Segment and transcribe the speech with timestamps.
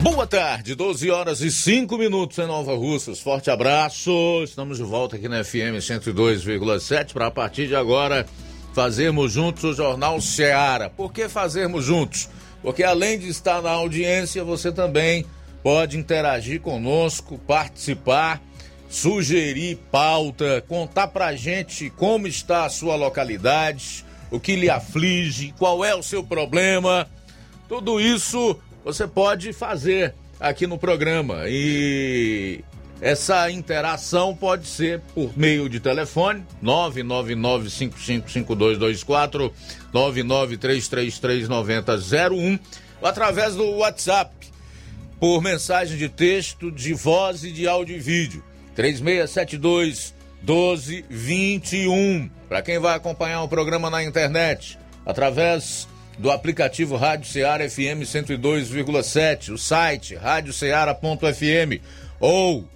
[0.00, 3.20] Boa tarde, 12 horas e 5 minutos em Nova Russas.
[3.20, 4.10] Forte abraço.
[4.42, 8.26] Estamos de volta aqui na FM 102,7 para a partir de agora
[8.72, 10.88] fazermos juntos o Jornal Seara.
[10.88, 12.28] Por que fazermos juntos?
[12.62, 15.26] Porque além de estar na audiência, você também
[15.62, 18.40] pode interagir conosco, participar,
[18.88, 25.84] sugerir pauta, contar pra gente como está a sua localidade, o que lhe aflige, qual
[25.84, 27.08] é o seu problema.
[27.68, 31.42] Tudo isso você pode fazer aqui no programa.
[31.46, 32.64] E
[33.00, 39.52] essa interação pode ser por meio de telefone 999555224
[39.92, 42.58] 993339001
[43.00, 44.32] ou através do WhatsApp
[45.18, 48.42] por mensagem de texto, de voz e de áudio e vídeo
[48.74, 52.28] 3672 1221.
[52.48, 59.52] Para quem vai acompanhar o programa na internet, através do aplicativo Rádio Ceará FM 102,7,
[59.52, 61.80] o site radioceara.fm
[62.20, 62.68] ou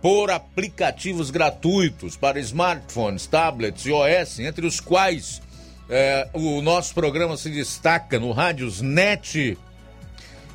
[0.00, 5.42] por aplicativos gratuitos para smartphones, tablets e OS, entre os quais
[5.90, 9.58] é, o nosso programa se destaca no Rádios Net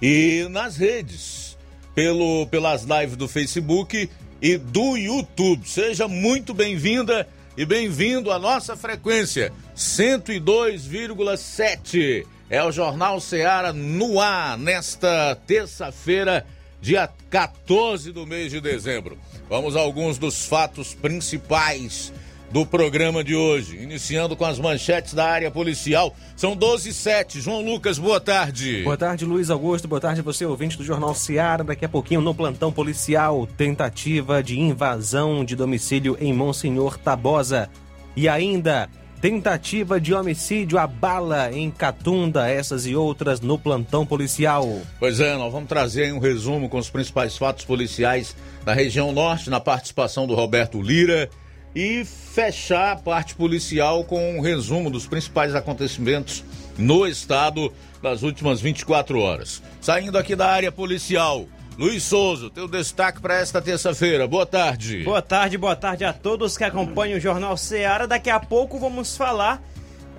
[0.02, 1.58] e nas redes,
[1.94, 4.10] pelo, pelas lives do Facebook
[4.42, 5.68] e do YouTube.
[5.68, 12.26] Seja muito bem-vinda e bem-vindo à nossa frequência 102,7.
[12.50, 16.46] É o Jornal Ceará no ar nesta terça-feira,
[16.82, 19.18] dia 14 do mês de dezembro.
[19.50, 22.12] Vamos a alguns dos fatos principais
[22.54, 26.16] do programa de hoje, iniciando com as manchetes da área policial.
[26.36, 27.42] São 12 e 7.
[27.42, 28.84] João Lucas, boa tarde.
[28.84, 29.88] Boa tarde, Luiz Augusto.
[29.88, 31.64] Boa tarde, você ouvinte do Jornal Seara.
[31.64, 37.72] Daqui a pouquinho no plantão policial, tentativa de invasão de domicílio em Monsenhor Tabosa.
[38.16, 38.88] E ainda,
[39.20, 44.80] tentativa de homicídio a bala em Catunda, essas e outras no plantão policial.
[45.00, 49.50] Pois é, nós vamos trazer um resumo com os principais fatos policiais da região norte,
[49.50, 51.32] na participação do Roberto Lira
[51.76, 56.44] e fechar a parte policial com um resumo dos principais acontecimentos
[56.78, 59.62] no estado das últimas 24 horas.
[59.82, 61.48] Saindo aqui da área policial,
[61.78, 64.28] Luiz Souza, teu destaque para esta terça-feira.
[64.28, 65.04] Boa tarde.
[65.04, 68.06] Boa tarde, boa tarde a todos que acompanham o Jornal Ceará.
[68.06, 69.60] Daqui a pouco vamos falar,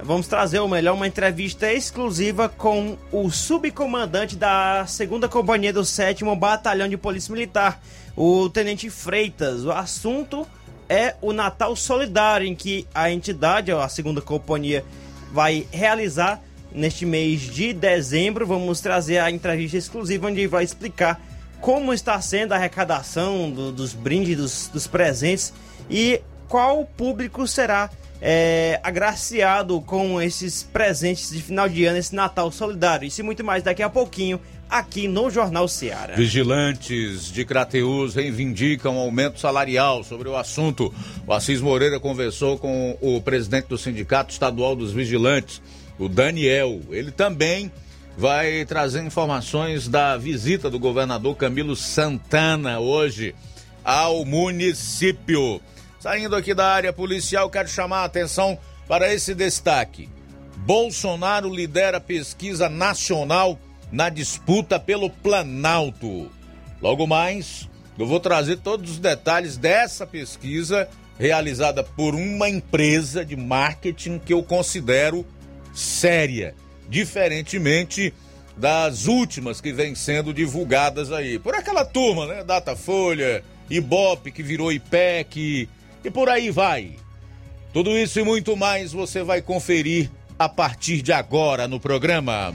[0.02, 6.24] vamos trazer ou melhor uma entrevista exclusiva com o subcomandante da 2 Companhia do 7
[6.36, 7.80] Batalhão de Polícia Militar,
[8.16, 9.64] o Tenente Freitas.
[9.64, 10.44] O assunto
[10.94, 14.84] é o Natal Solidário, em que a entidade, a segunda companhia,
[15.32, 16.40] vai realizar
[16.72, 18.46] neste mês de dezembro.
[18.46, 21.20] Vamos trazer a entrevista exclusiva onde vai explicar
[21.60, 25.52] como está sendo a arrecadação do, dos brindes, dos, dos, presentes
[25.90, 27.90] e qual público será
[28.20, 33.08] é, agraciado com esses presentes de final de ano, esse Natal Solidário.
[33.08, 34.38] Isso e muito mais daqui a pouquinho
[34.74, 36.16] aqui no Jornal Ceará.
[36.16, 40.02] Vigilantes de Crateus reivindicam aumento salarial.
[40.02, 40.92] Sobre o assunto,
[41.24, 45.62] o Assis Moreira conversou com o presidente do Sindicato Estadual dos Vigilantes,
[45.96, 46.80] o Daniel.
[46.90, 47.70] Ele também
[48.18, 53.32] vai trazer informações da visita do governador Camilo Santana hoje
[53.84, 55.60] ao município.
[56.00, 58.58] Saindo aqui da área policial, quero chamar a atenção
[58.88, 60.08] para esse destaque.
[60.56, 63.56] Bolsonaro lidera pesquisa nacional
[63.90, 66.30] na disputa pelo Planalto.
[66.80, 67.68] Logo mais,
[67.98, 74.32] eu vou trazer todos os detalhes dessa pesquisa realizada por uma empresa de marketing que
[74.32, 75.24] eu considero
[75.72, 76.54] séria
[76.88, 78.12] diferentemente
[78.56, 81.38] das últimas que vêm sendo divulgadas aí.
[81.38, 82.44] Por aquela turma, né?
[82.44, 85.68] Datafolha, Ibope, que virou IPEC,
[86.04, 86.96] e por aí vai.
[87.72, 92.54] Tudo isso e muito mais você vai conferir a partir de agora no programa.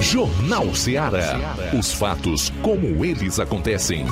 [0.00, 1.56] Jornal Ceará.
[1.76, 4.06] Os fatos como eles acontecem.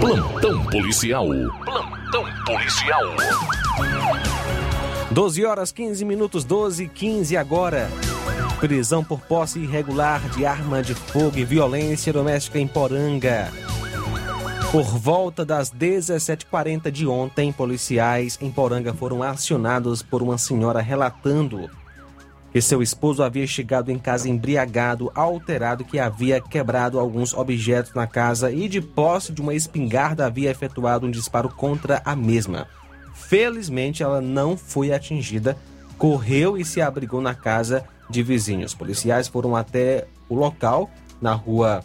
[0.00, 1.26] Plantão policial.
[1.64, 3.02] Plantão policial.
[5.10, 7.88] 12 horas 15 minutos, 12 e 15 agora.
[8.58, 13.52] Prisão por posse irregular de arma de fogo e violência doméstica em Poranga.
[14.74, 21.70] Por volta das 17h40 de ontem, policiais em Poranga foram acionados por uma senhora relatando
[22.50, 28.08] que seu esposo havia chegado em casa embriagado, alterado, que havia quebrado alguns objetos na
[28.08, 32.66] casa e, de posse de uma espingarda, havia efetuado um disparo contra a mesma.
[33.14, 35.56] Felizmente, ela não foi atingida,
[35.96, 38.74] correu e se abrigou na casa de vizinhos.
[38.74, 40.90] Policiais foram até o local,
[41.22, 41.84] na rua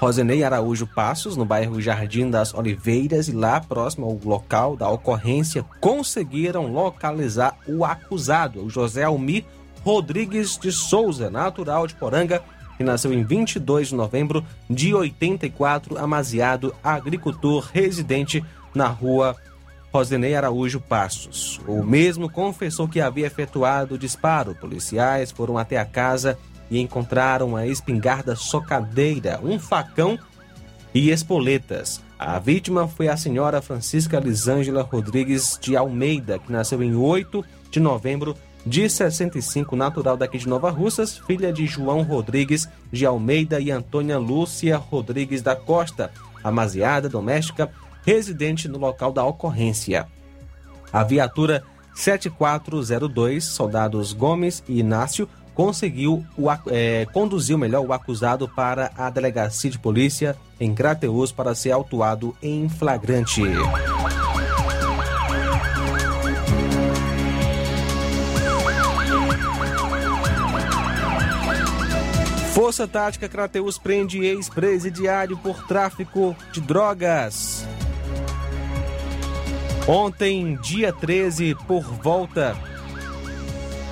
[0.00, 5.62] Rosenei Araújo Passos, no bairro Jardim das Oliveiras, e lá próximo ao local da ocorrência,
[5.78, 9.44] conseguiram localizar o acusado, o José Almir
[9.84, 12.42] Rodrigues de Souza, natural de Poranga,
[12.78, 18.42] que nasceu em 22 de novembro de 84, amaziado, agricultor residente
[18.74, 19.36] na rua
[19.92, 21.60] Rosenei Araújo Passos.
[21.66, 24.54] O mesmo confessou que havia efetuado o disparo.
[24.54, 26.38] Policiais foram até a casa
[26.70, 30.18] e encontraram uma espingarda socadeira, um facão
[30.94, 32.00] e espoletas.
[32.18, 37.80] A vítima foi a senhora Francisca Lisângela Rodrigues de Almeida, que nasceu em 8 de
[37.80, 43.70] novembro de 65, natural daqui de Nova Russas, filha de João Rodrigues de Almeida e
[43.70, 46.10] Antônia Lúcia Rodrigues da Costa,
[46.44, 47.70] amaziada doméstica,
[48.04, 50.06] residente no local da ocorrência.
[50.92, 51.62] A viatura
[51.94, 55.28] 7402, soldados Gomes e Inácio,
[55.60, 61.54] conseguiu o, é, conduziu melhor o acusado para a delegacia de polícia em Crateus para
[61.54, 63.42] ser autuado em flagrante.
[72.54, 77.68] Força Tática Crateus prende ex-presidiário por tráfico de drogas.
[79.86, 82.56] Ontem, dia 13, por volta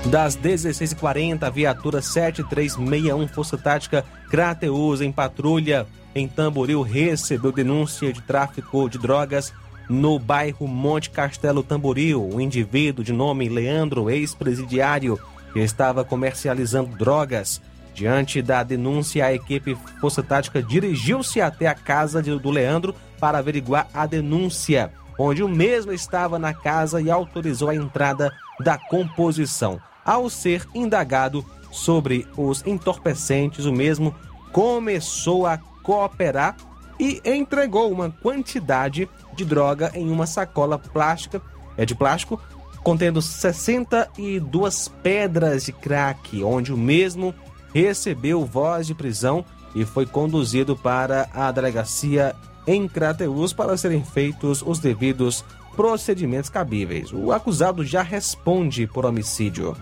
[0.07, 8.23] das 16h40, a viatura 7361 Força Tática Crateus em patrulha em Tamboril recebeu denúncia de
[8.23, 9.53] tráfico de drogas
[9.89, 12.29] no bairro Monte Castelo Tamboril.
[12.33, 15.19] Um indivíduo de nome Leandro, ex-presidiário,
[15.55, 17.61] estava comercializando drogas.
[17.95, 23.89] Diante da denúncia, a equipe Força Tática dirigiu-se até a casa do Leandro para averiguar
[23.93, 29.81] a denúncia, onde o mesmo estava na casa e autorizou a entrada da composição.
[30.05, 34.15] Ao ser indagado sobre os entorpecentes, o mesmo
[34.53, 36.57] começou a cooperar
[36.99, 41.43] e entregou uma quantidade de droga em uma sacola plástica,
[41.77, 42.41] é de plástico,
[42.83, 47.35] contendo 62 pedras de crack, onde o mesmo
[47.75, 49.45] recebeu voz de prisão
[49.75, 52.35] e foi conduzido para a delegacia
[52.69, 55.43] em Crateus para serem feitos os devidos
[55.75, 57.11] procedimentos cabíveis.
[57.15, 59.75] O acusado já responde por homicídio.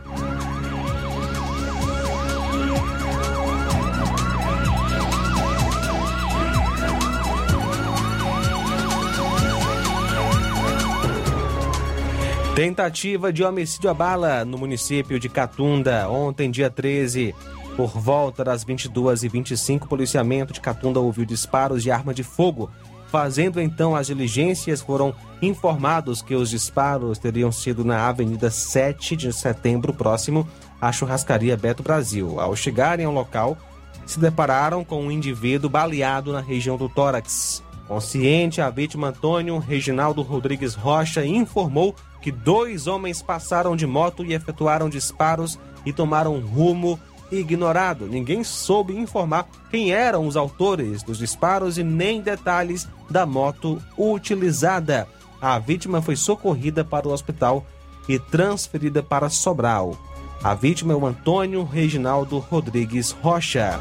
[12.55, 17.35] Tentativa de homicídio a bala no município de Catunda, ontem, dia 13.
[17.77, 22.71] Por volta das 22h25, policiamento de Catunda ouviu disparos de arma de fogo.
[23.09, 29.31] Fazendo então as diligências, foram informados que os disparos teriam sido na Avenida 7 de
[29.31, 30.49] Setembro, próximo
[30.81, 32.41] à churrascaria Beto Brasil.
[32.41, 33.59] Ao chegarem ao local,
[34.07, 37.63] se depararam com um indivíduo baleado na região do tórax.
[37.87, 44.33] Consciente, a vítima Antônio Reginaldo Rodrigues Rocha informou que dois homens passaram de moto e
[44.33, 46.99] efetuaram disparos e tomaram rumo
[47.31, 48.07] ignorado.
[48.07, 55.09] Ninguém soube informar quem eram os autores dos disparos e nem detalhes da moto utilizada.
[55.41, 57.65] A vítima foi socorrida para o hospital
[58.09, 59.97] e transferida para Sobral.
[60.43, 63.79] A vítima é o Antônio Reginaldo Rodrigues Rocha.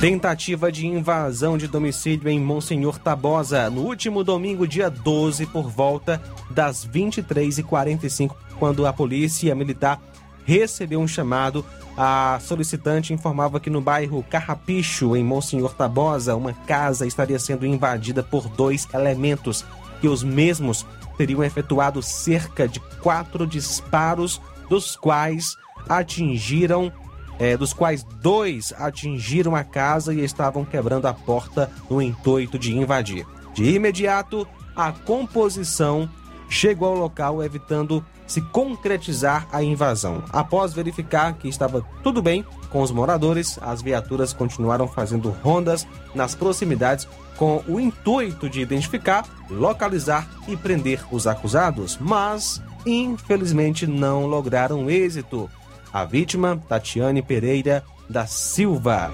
[0.00, 6.20] Tentativa de invasão de domicílio em Monsenhor Tabosa no último domingo, dia 12, por volta
[6.50, 10.00] das 23h45, quando a polícia militar
[10.44, 11.64] recebeu um chamado.
[11.96, 18.22] A solicitante informava que no bairro Carrapicho, em Monsenhor Tabosa, uma casa estaria sendo invadida
[18.22, 19.64] por dois elementos,
[20.00, 20.86] que os mesmos
[21.18, 25.54] teriam efetuado cerca de quatro disparos, dos quais
[25.86, 26.90] atingiram
[27.38, 32.72] é, dos quais dois atingiram a casa e estavam quebrando a porta no intuito de
[32.76, 33.26] invadir.
[33.52, 34.46] De imediato,
[34.76, 36.08] a composição
[36.48, 40.24] chegou ao local evitando se concretizar a invasão.
[40.32, 46.34] Após verificar que estava tudo bem com os moradores, as viaturas continuaram fazendo rondas nas
[46.34, 54.88] proximidades com o intuito de identificar, localizar e prender os acusados, mas infelizmente não lograram
[54.88, 55.50] êxito.
[55.92, 59.12] A vítima, Tatiane Pereira da Silva.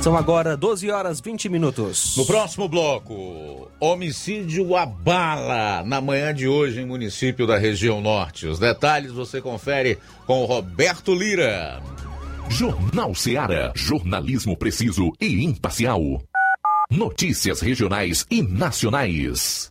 [0.00, 2.16] São agora 12 horas 20 minutos.
[2.16, 8.46] No próximo bloco, homicídio a bala na manhã de hoje em município da região norte.
[8.46, 11.82] Os detalhes você confere com o Roberto Lira.
[12.48, 13.72] Jornal Seara.
[13.74, 16.00] Jornalismo preciso e imparcial.
[16.90, 19.70] Notícias regionais e nacionais.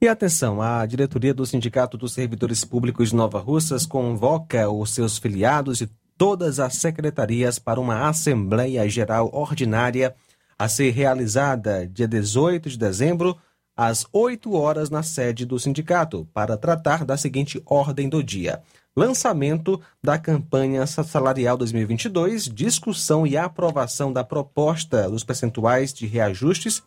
[0.00, 5.18] E atenção, a diretoria do Sindicato dos Servidores Públicos de Nova Russas convoca os seus
[5.18, 10.14] filiados e todas as secretarias para uma Assembleia Geral Ordinária
[10.58, 13.38] a ser realizada dia 18 de dezembro,
[13.74, 18.60] às 8 horas, na sede do sindicato, para tratar da seguinte ordem do dia:
[18.94, 26.82] lançamento da campanha salarial 2022, discussão e aprovação da proposta dos percentuais de reajustes,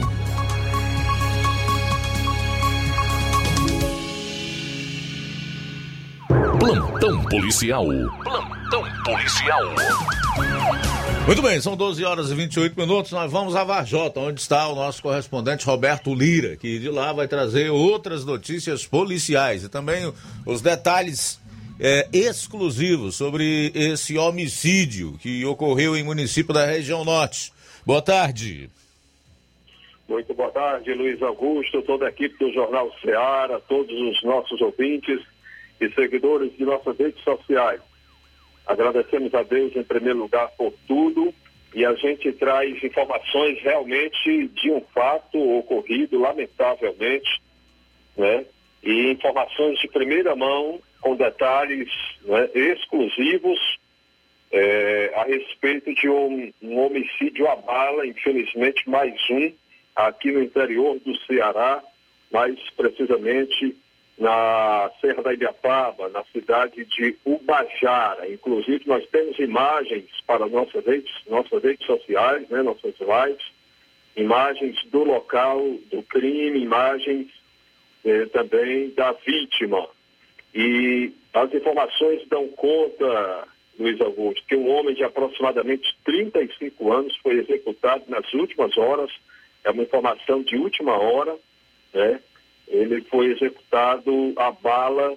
[6.66, 7.86] Plantão policial.
[8.24, 9.62] Plantão policial.
[11.24, 13.12] Muito bem, são 12 horas e 28 minutos.
[13.12, 17.28] Nós vamos a Varjota, onde está o nosso correspondente Roberto Lira, que de lá vai
[17.28, 20.12] trazer outras notícias policiais e também
[20.44, 21.40] os detalhes
[21.78, 27.52] é, exclusivos sobre esse homicídio que ocorreu em município da região norte.
[27.86, 28.68] Boa tarde.
[30.08, 35.20] Muito boa tarde, Luiz Augusto, toda a equipe do Jornal Ceará, todos os nossos ouvintes
[35.80, 37.80] e seguidores de nossas redes sociais.
[38.66, 41.32] Agradecemos a Deus em primeiro lugar por tudo
[41.74, 47.42] e a gente traz informações realmente de um fato ocorrido, lamentavelmente,
[48.16, 48.46] né?
[48.82, 51.88] E informações de primeira mão, com detalhes
[52.22, 53.58] né, exclusivos
[54.50, 59.52] é, a respeito de um, um homicídio à bala, infelizmente mais um,
[59.94, 61.82] aqui no interior do Ceará,
[62.30, 63.76] mais precisamente
[64.18, 68.28] na Serra da Ibiapaba, na cidade de Ubajara.
[68.28, 73.44] Inclusive, nós temos imagens para nossas redes, nossas redes sociais, né, nossas lives,
[74.16, 77.28] imagens do local do crime, imagens
[78.04, 79.86] eh, também da vítima.
[80.54, 83.46] E as informações dão conta,
[83.78, 89.10] Luiz Augusto, que um homem de aproximadamente 35 anos foi executado nas últimas horas,
[89.62, 91.36] é uma informação de última hora,
[91.92, 92.20] né?
[92.68, 95.16] Ele foi executado a bala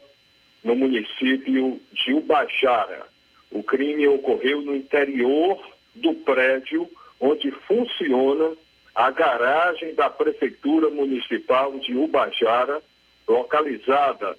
[0.63, 3.07] no município de Ubajara.
[3.51, 5.59] O crime ocorreu no interior
[5.95, 8.55] do prédio onde funciona
[8.95, 12.81] a garagem da Prefeitura Municipal de Ubajara,
[13.27, 14.37] localizada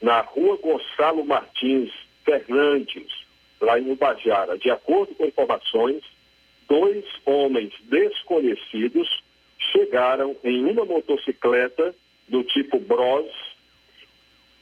[0.00, 1.90] na rua Gonçalo Martins
[2.24, 3.10] Fernandes,
[3.60, 4.58] lá em Ubajara.
[4.58, 6.02] De acordo com informações,
[6.68, 9.22] dois homens desconhecidos
[9.72, 11.94] chegaram em uma motocicleta
[12.28, 13.30] do tipo Bros,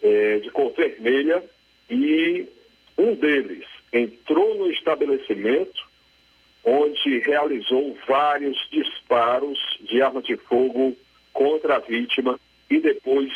[0.03, 1.43] é, de cor vermelha,
[1.89, 2.47] e
[2.97, 5.89] um deles entrou no estabelecimento
[6.65, 10.97] onde realizou vários disparos de arma de fogo
[11.33, 13.33] contra a vítima e depois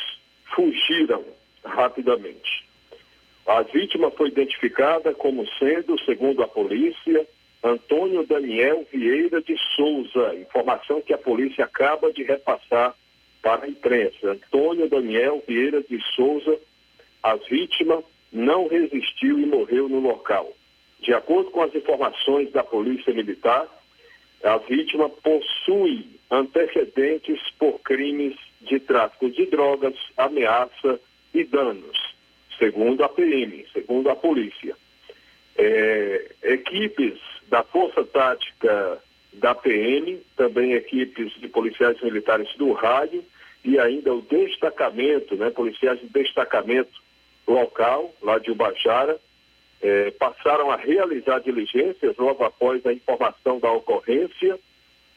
[0.54, 1.24] fugiram
[1.64, 2.64] rapidamente.
[3.46, 7.26] A vítima foi identificada como sendo, segundo a polícia,
[7.62, 12.94] Antônio Daniel Vieira de Souza, informação que a polícia acaba de repassar
[13.44, 14.30] para a imprensa.
[14.30, 16.58] Antônio Daniel Vieira de Souza,
[17.22, 18.02] a vítima
[18.32, 20.50] não resistiu e morreu no local.
[21.00, 23.68] De acordo com as informações da Polícia Militar,
[24.42, 30.98] a vítima possui antecedentes por crimes de tráfico de drogas, ameaça
[31.34, 32.14] e danos,
[32.58, 34.74] segundo a PM, segundo a polícia.
[35.56, 39.02] É, equipes da Força Tática
[39.44, 43.22] da PM, também equipes de policiais militares do rádio
[43.62, 46.98] e ainda o destacamento, né, policiais de destacamento
[47.46, 49.20] local, lá de Ubajara,
[49.82, 54.58] eh, passaram a realizar diligências logo após a informação da ocorrência,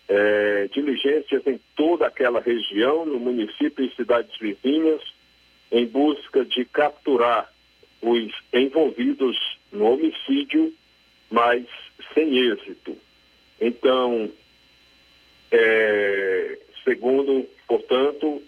[0.10, 5.02] eh, diligências em toda aquela região, no município e cidades vizinhas,
[5.72, 7.50] em busca de capturar
[8.02, 9.38] os envolvidos
[9.72, 10.74] no homicídio,
[11.32, 11.66] mas
[12.14, 13.07] sem êxito.
[13.60, 14.30] Então,
[15.52, 18.42] é, segundo, portanto,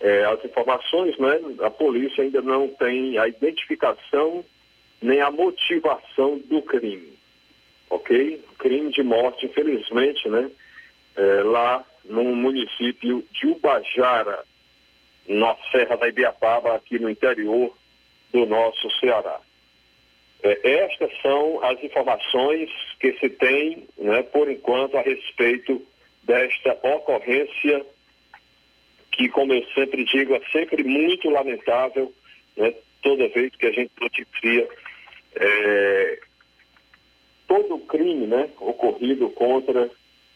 [0.00, 4.44] é, as informações, né, a polícia ainda não tem a identificação
[5.00, 7.12] nem a motivação do crime,
[7.90, 8.42] ok?
[8.58, 10.50] Crime de morte, infelizmente, né,
[11.16, 14.44] é, lá no município de Ubajara,
[15.28, 17.74] na Serra da Ibiapaba, aqui no interior
[18.32, 19.40] do nosso Ceará.
[20.46, 25.84] É, estas são as informações que se tem, né, por enquanto, a respeito
[26.22, 27.84] desta ocorrência,
[29.12, 32.12] que, como eu sempre digo, é sempre muito lamentável,
[32.56, 34.68] né, toda vez que a gente noticia
[35.34, 36.18] é,
[37.48, 39.90] todo crime né, ocorrido contra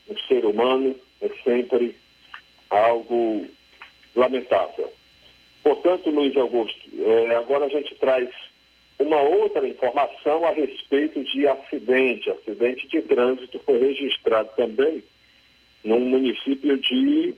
[0.08, 1.96] o ser humano, é sempre
[2.68, 3.46] algo
[4.14, 4.92] lamentável.
[5.62, 8.28] Portanto, Luiz Augusto, é, agora a gente traz
[9.00, 12.30] uma outra informação a respeito de acidente.
[12.30, 15.02] Acidente de trânsito foi registrado também
[15.82, 17.34] no município de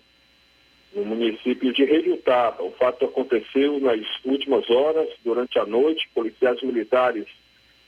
[0.94, 2.62] no município de Reviutaba.
[2.62, 7.27] O fato aconteceu nas últimas horas, durante a noite, policiais militares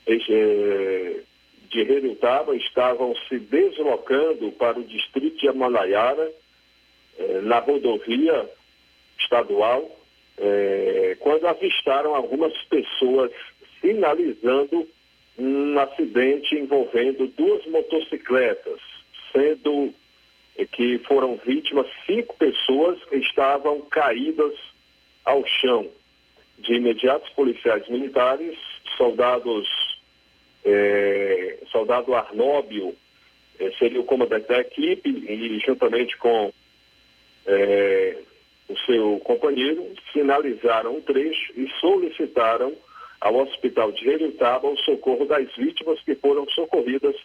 [0.07, 1.19] eh,
[1.69, 6.31] de Reviutaba estavam se deslocando para o distrito de Amanaiara,
[7.19, 8.49] eh, na rodovia
[9.19, 9.95] estadual,
[10.37, 13.31] eh, quando avistaram algumas pessoas
[13.85, 14.87] sinalizando
[15.37, 18.79] um acidente envolvendo duas motocicletas,
[19.31, 19.93] sendo
[20.71, 24.53] que foram vítimas cinco pessoas que estavam caídas
[25.23, 25.87] ao chão.
[26.57, 28.57] De imediato, policiais militares,
[28.97, 29.67] soldados,
[30.63, 32.95] eh, soldado Arnóbio
[33.59, 36.53] eh, seria o comandante da equipe e juntamente com
[37.45, 38.17] eh,
[38.69, 42.73] o seu companheiro sinalizaram um trecho e solicitaram
[43.21, 47.15] ao Hospital de Heritaba o socorro das vítimas que foram socorridas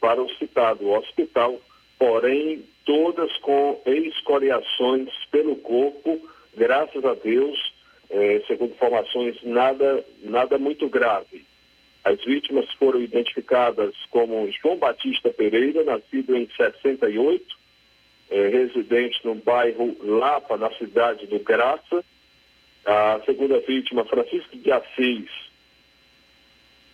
[0.00, 1.60] para o citado hospital,
[1.98, 6.20] porém todas com escoriações pelo corpo,
[6.56, 7.58] graças a Deus,
[8.08, 11.44] eh, segundo informações, nada, nada muito grave.
[12.02, 17.44] As vítimas foram identificadas como João Batista Pereira, nascido em 68,
[18.30, 22.02] eh, residente no bairro Lapa, na cidade do Graça.
[22.84, 25.28] A segunda vítima, Francisco de Assis,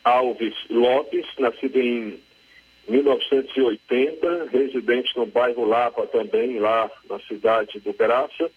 [0.05, 2.21] Alves Lopes, nascido em
[2.89, 8.51] 1980, residente no bairro Lapa também, lá na cidade do Graça.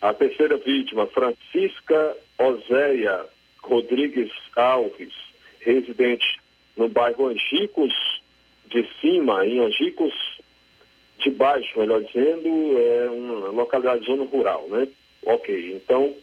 [0.00, 3.26] A terceira vítima, Francisca Oséia
[3.62, 5.12] Rodrigues Alves,
[5.60, 6.40] residente
[6.76, 7.92] no bairro Angicos
[8.66, 10.14] de Cima, em Angicos
[11.18, 14.88] de Baixo, melhor dizendo, é uma localidade zona rural, né?
[15.26, 16.14] Ok, então,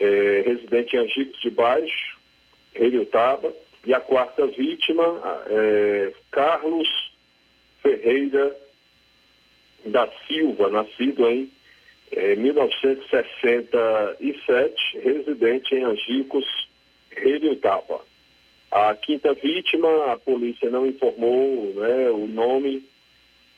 [0.00, 2.18] é, residente em Angicos de Baixo,
[3.10, 3.52] Taba.
[3.86, 6.86] E a quarta vítima, é Carlos
[7.82, 8.54] Ferreira
[9.86, 11.50] da Silva, nascido em
[12.12, 16.44] é, 1967, residente em Angicos,
[17.62, 18.02] Taba.
[18.70, 22.84] A quinta vítima, a polícia não informou né, o nome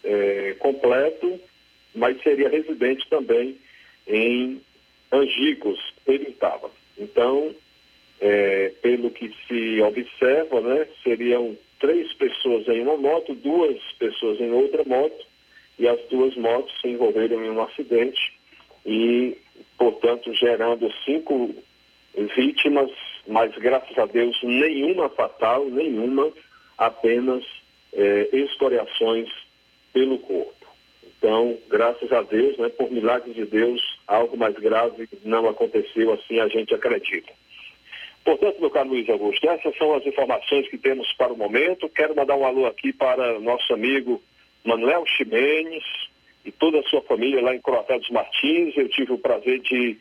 [0.05, 1.41] é, completo,
[1.95, 3.59] mas seria residente também
[4.07, 4.63] em
[5.13, 5.92] Angicos,
[6.39, 6.71] Taba.
[6.99, 7.55] Então,
[8.21, 14.53] é, pelo que se observa, né, seriam três pessoas em uma moto, duas pessoas em
[14.53, 15.27] outra moto,
[15.79, 18.33] e as duas motos se envolveram em um acidente
[18.87, 19.37] e,
[19.79, 21.55] portanto, gerando cinco
[22.37, 22.91] vítimas,
[23.27, 26.31] mas graças a Deus nenhuma fatal, nenhuma,
[26.77, 27.45] apenas
[27.93, 29.29] é, escoriações
[29.93, 30.67] pelo corpo.
[31.19, 36.41] Então, graças a Deus, né, por milagre de Deus, algo mais grave não aconteceu, assim
[36.41, 37.33] a gente acredita.
[38.25, 41.89] Portanto, meu caro Luiz Augusto, essas são as informações que temos para o momento.
[41.89, 44.23] Quero mandar um alô aqui para nosso amigo
[44.65, 45.85] Manuel Ximenes
[46.45, 48.77] e toda a sua família lá em Croatá dos Martins.
[48.77, 49.99] Eu tive o prazer de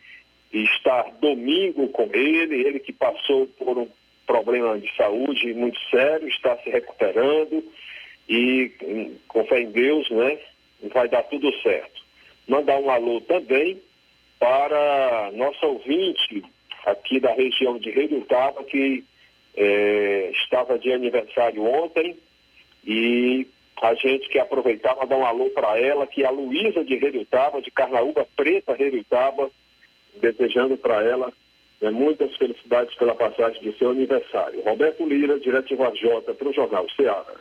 [0.54, 3.88] estar domingo com ele, ele que passou por um
[4.28, 7.64] problema de saúde muito sério, está se recuperando
[8.30, 8.72] e
[9.28, 10.38] com fé em Deus, né,
[10.94, 12.02] vai dar tudo certo.
[12.48, 13.82] Mandar um alô também
[14.42, 16.44] para nossa ouvinte
[16.88, 19.04] aqui da região de Redutaba, que
[19.56, 22.18] é, estava de aniversário ontem
[22.84, 23.48] e
[23.80, 26.96] a gente quer aproveitar para dar um alô para ela, que é a Luísa de
[26.96, 29.52] Redutaba, de Carnaúba Preta Redutaba,
[30.20, 31.32] desejando para ela
[31.80, 34.64] né, muitas felicidades pela passagem de seu aniversário.
[34.64, 37.36] Roberto Lira, direto J para o Jornal Ceará.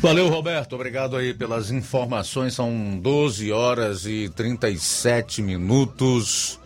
[0.00, 0.74] Valeu, Roberto.
[0.74, 2.54] Obrigado aí pelas informações.
[2.54, 6.58] São 12 horas e 37 minutos.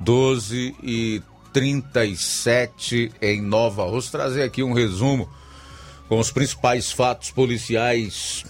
[0.00, 4.12] 12 e 37 em Nova Rússia.
[4.12, 5.28] Trazer aqui um resumo
[6.08, 8.44] com os principais fatos policiais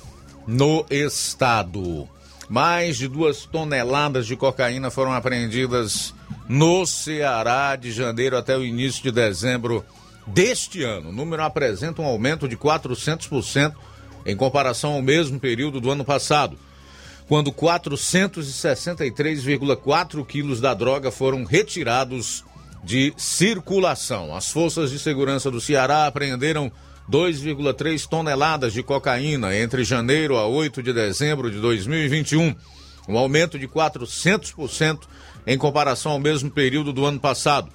[0.47, 2.09] no estado.
[2.49, 6.15] Mais de duas toneladas de cocaína foram apreendidas
[6.49, 9.85] no Ceará de janeiro até o início de dezembro
[10.27, 11.11] deste ano.
[11.11, 13.75] O número apresenta um aumento de 400%
[14.25, 16.57] em comparação ao mesmo período do ano passado,
[17.29, 22.45] quando 463,4 quilos da droga foram retirados
[22.83, 24.35] de circulação.
[24.35, 26.73] As forças de segurança do Ceará apreenderam
[27.11, 32.55] 2,3 toneladas de cocaína entre janeiro a 8 de dezembro de 2021,
[33.09, 35.01] um aumento de 400%
[35.47, 37.69] em comparação ao mesmo período do ano passado,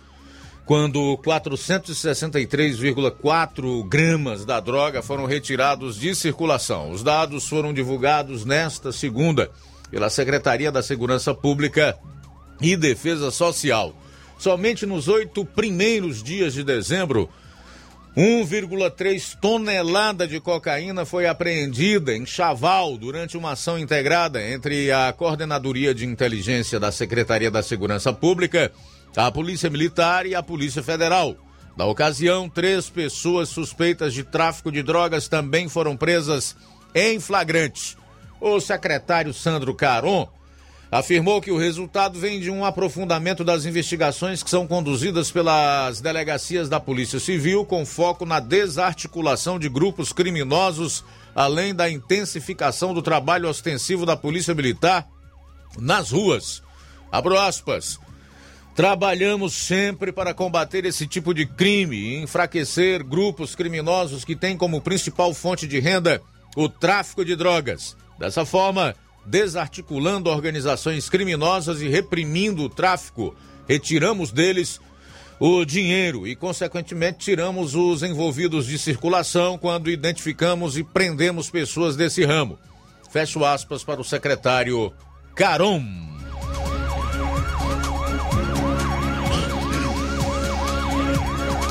[0.67, 6.91] quando 463,4 gramas da droga foram retirados de circulação.
[6.91, 9.49] Os dados foram divulgados nesta segunda
[9.89, 11.97] pela Secretaria da Segurança Pública
[12.59, 13.95] e Defesa Social.
[14.37, 17.29] Somente nos oito primeiros dias de dezembro,
[18.17, 25.95] 1,3 tonelada de cocaína foi apreendida em Chaval durante uma ação integrada entre a Coordenadoria
[25.95, 28.69] de Inteligência da Secretaria da Segurança Pública,
[29.15, 31.35] a Polícia Militar e a Polícia Federal.
[31.75, 36.55] Na ocasião, três pessoas suspeitas de tráfico de drogas também foram presas
[36.93, 37.95] em flagrante.
[38.41, 40.27] O secretário Sandro Caron
[40.91, 46.69] afirmou que o resultado vem de um aprofundamento das investigações que são conduzidas pelas delegacias
[46.69, 51.03] da Polícia Civil, com foco na desarticulação de grupos criminosos,
[51.35, 55.07] além da intensificação do trabalho ostensivo da Polícia Militar
[55.77, 56.63] nas ruas.
[57.11, 57.99] Abro aspas.
[58.77, 64.79] Trabalhamos sempre para combater esse tipo de crime e enfraquecer grupos criminosos que têm como
[64.79, 66.21] principal fonte de renda
[66.55, 67.97] o tráfico de drogas.
[68.19, 68.93] Dessa forma,
[69.25, 73.35] desarticulando organizações criminosas e reprimindo o tráfico,
[73.67, 74.79] retiramos deles
[75.39, 82.23] o dinheiro e, consequentemente, tiramos os envolvidos de circulação quando identificamos e prendemos pessoas desse
[82.23, 82.59] ramo.
[83.09, 84.93] Fecho aspas para o secretário
[85.33, 86.16] Caron.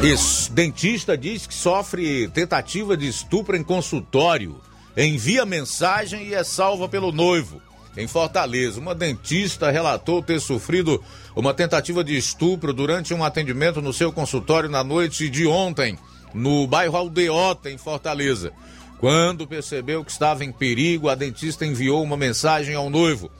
[0.02, 0.52] Isso.
[0.52, 4.60] Dentista diz que sofre tentativa de estupro em consultório
[4.96, 7.60] envia mensagem e é salva pelo noivo.
[7.96, 11.02] Em Fortaleza, uma dentista relatou ter sofrido
[11.34, 15.98] uma tentativa de estupro durante um atendimento no seu consultório na noite de ontem,
[16.32, 18.52] no bairro Aldeota, em Fortaleza.
[18.98, 23.30] Quando percebeu que estava em perigo, a dentista enviou uma mensagem ao noivo.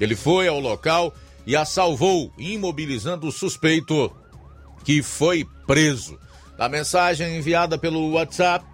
[0.00, 1.14] Ele foi ao local
[1.46, 4.10] e a salvou, imobilizando o suspeito,
[4.84, 6.18] que foi preso.
[6.58, 8.64] Na mensagem enviada pelo WhatsApp,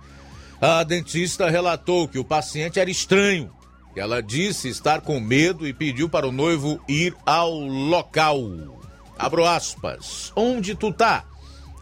[0.61, 3.51] a dentista relatou que o paciente era estranho.
[3.97, 8.39] Ela disse estar com medo e pediu para o noivo ir ao local.
[9.19, 10.33] Abro aspas.
[10.35, 11.25] Onde tu tá?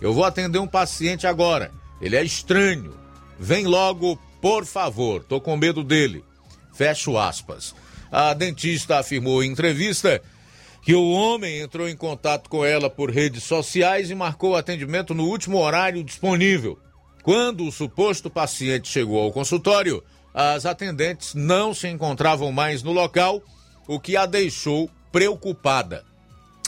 [0.00, 1.70] Eu vou atender um paciente agora.
[2.00, 2.94] Ele é estranho.
[3.38, 5.22] Vem logo, por favor.
[5.22, 6.24] Tô com medo dele.
[6.72, 7.74] Fecho aspas.
[8.10, 10.20] A dentista afirmou em entrevista
[10.82, 15.14] que o homem entrou em contato com ela por redes sociais e marcou o atendimento
[15.14, 16.78] no último horário disponível.
[17.22, 23.42] Quando o suposto paciente chegou ao consultório, as atendentes não se encontravam mais no local,
[23.86, 26.04] o que a deixou preocupada.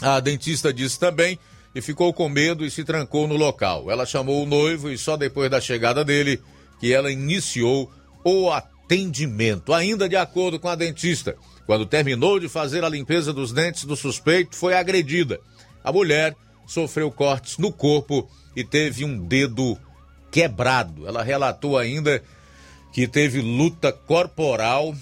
[0.01, 1.39] A dentista disse também
[1.73, 3.89] e ficou com medo e se trancou no local.
[3.89, 6.41] Ela chamou o noivo e só depois da chegada dele
[6.79, 7.91] que ela iniciou
[8.23, 9.73] o atendimento.
[9.73, 11.35] Ainda de acordo com a dentista,
[11.65, 15.39] quando terminou de fazer a limpeza dos dentes do suspeito, foi agredida.
[15.83, 16.35] A mulher
[16.65, 19.77] sofreu cortes no corpo e teve um dedo
[20.31, 21.07] quebrado.
[21.07, 22.21] Ela relatou ainda
[22.91, 24.93] que teve luta corporal,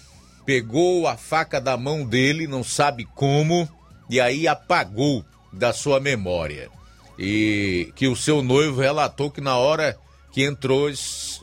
[0.45, 3.67] pegou a faca da mão dele, não sabe como,
[4.09, 6.69] e aí apagou da sua memória.
[7.17, 9.97] E que o seu noivo relatou que na hora
[10.31, 10.89] que entrou,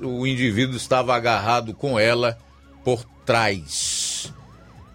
[0.01, 2.39] o indivíduo estava agarrado com ela
[2.83, 3.97] por trás.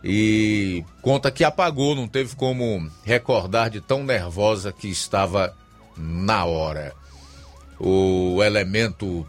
[0.04, 5.56] E conta que apagou, não teve como recordar de tão nervosa que estava
[5.97, 6.93] na hora
[7.86, 9.28] o elemento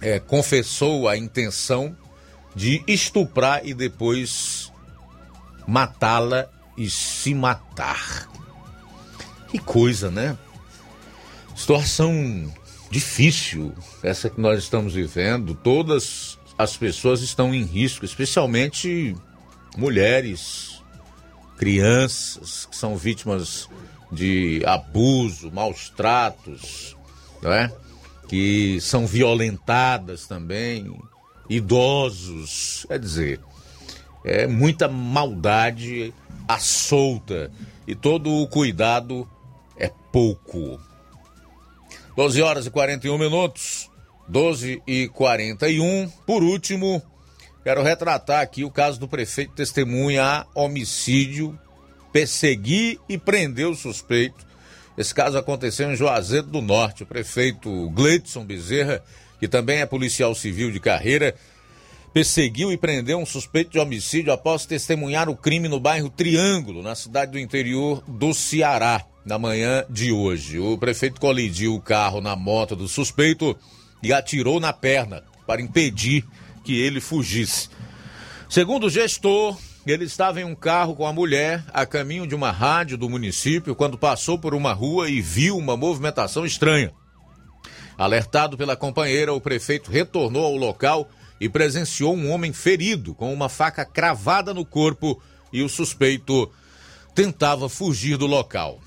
[0.00, 1.96] é, confessou a intenção
[2.54, 4.72] de estuprar e depois
[5.66, 8.28] matá-la e se matar.
[9.48, 10.36] Que coisa, né?
[11.54, 12.52] Situação
[12.90, 13.72] difícil
[14.02, 15.54] essa que nós estamos vivendo.
[15.54, 19.14] Todas as pessoas estão em risco, especialmente
[19.76, 20.82] mulheres,
[21.56, 23.68] crianças que são vítimas
[24.10, 26.96] de abuso, maus tratos,
[27.42, 27.72] não é?
[28.28, 30.94] que são violentadas também,
[31.48, 33.40] idosos, quer dizer,
[34.24, 36.12] é muita maldade
[36.46, 37.50] à solta
[37.86, 39.28] e todo o cuidado
[39.76, 40.78] é pouco.
[42.16, 43.90] 12 horas e 41 minutos,
[44.28, 46.10] 12 e 41.
[46.26, 47.02] Por último,
[47.62, 51.58] quero retratar aqui o caso do prefeito testemunha homicídio,
[52.12, 54.48] perseguir e prender o suspeito
[54.98, 57.04] esse caso aconteceu em Juazeiro do Norte.
[57.04, 59.00] O prefeito Gleidson Bezerra,
[59.38, 61.36] que também é policial civil de carreira,
[62.12, 66.96] perseguiu e prendeu um suspeito de homicídio após testemunhar o crime no bairro Triângulo, na
[66.96, 70.58] cidade do interior do Ceará, na manhã de hoje.
[70.58, 73.56] O prefeito colidiu o carro na moto do suspeito
[74.02, 76.24] e atirou na perna para impedir
[76.68, 77.70] que ele fugisse.
[78.46, 79.56] Segundo o gestor,
[79.86, 83.74] ele estava em um carro com a mulher a caminho de uma rádio do município
[83.74, 86.92] quando passou por uma rua e viu uma movimentação estranha.
[87.96, 91.08] Alertado pela companheira, o prefeito retornou ao local
[91.40, 96.52] e presenciou um homem ferido com uma faca cravada no corpo e o suspeito
[97.14, 98.78] tentava fugir do local.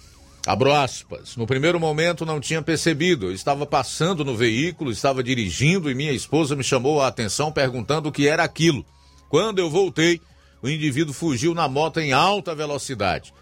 [0.46, 1.36] Abro aspas.
[1.36, 3.28] No primeiro momento não tinha percebido.
[3.28, 8.10] Eu estava passando no veículo, estava dirigindo e minha esposa me chamou a atenção perguntando
[8.10, 8.86] o que era aquilo.
[9.30, 10.20] Quando eu voltei,
[10.62, 13.34] o indivíduo fugiu na moto em alta velocidade.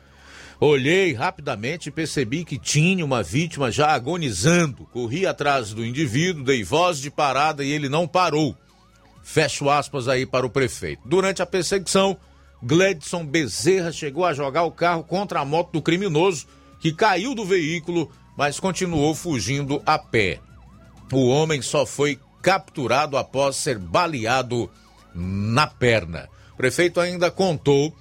[0.60, 4.86] Olhei rapidamente e percebi que tinha uma vítima já agonizando.
[4.91, 8.58] Corri atrás do indivíduo, dei voz de parada e ele não parou.
[9.24, 11.02] Fecho aspas aí para o prefeito.
[11.06, 12.18] Durante a perseguição,
[12.62, 16.45] Gledson Bezerra chegou a jogar o carro contra a moto do criminoso,
[16.80, 20.39] que caiu do veículo, mas continuou fugindo a pé.
[21.11, 24.69] O homem só foi capturado após ser baleado
[25.13, 27.95] na perna prefeito ainda contou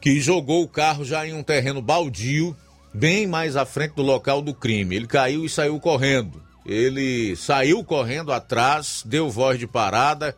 [0.00, 2.56] que jogou o carro já em um terreno baldio,
[2.94, 4.94] bem mais à frente do local do crime.
[4.94, 6.40] Ele caiu e saiu correndo.
[6.64, 10.36] Ele saiu correndo atrás, deu voz de parada,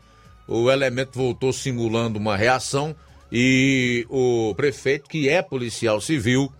[0.48, 2.96] o elemento voltou simulando uma reação
[3.30, 6.50] e o prefeito, que é policial civil,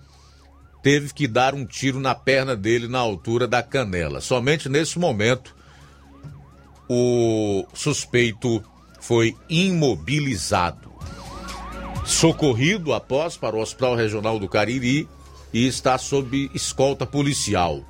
[0.85, 4.21] teve que dar um tiro na perna dele na altura da canela.
[4.21, 5.57] Somente nesse momento
[6.87, 8.63] o suspeito
[9.01, 10.93] foi imobilizado.
[12.05, 15.09] Socorrido após para o Hospital Regional do Cariri
[15.55, 17.83] e está sob escolta policial.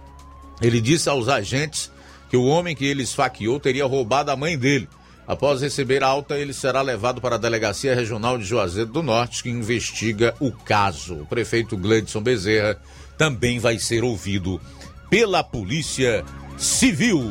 [0.62, 1.90] Ele disse aos agentes
[2.30, 4.88] que o homem que ele esfaqueou teria roubado a mãe dele.
[5.26, 9.48] Após receber alta, ele será levado para a Delegacia Regional de Juazeiro do Norte, que
[9.48, 11.22] investiga o caso.
[11.22, 12.78] O prefeito Gleidson Bezerra
[13.16, 14.60] também vai ser ouvido
[15.08, 16.22] pela Polícia
[16.58, 17.22] Civil.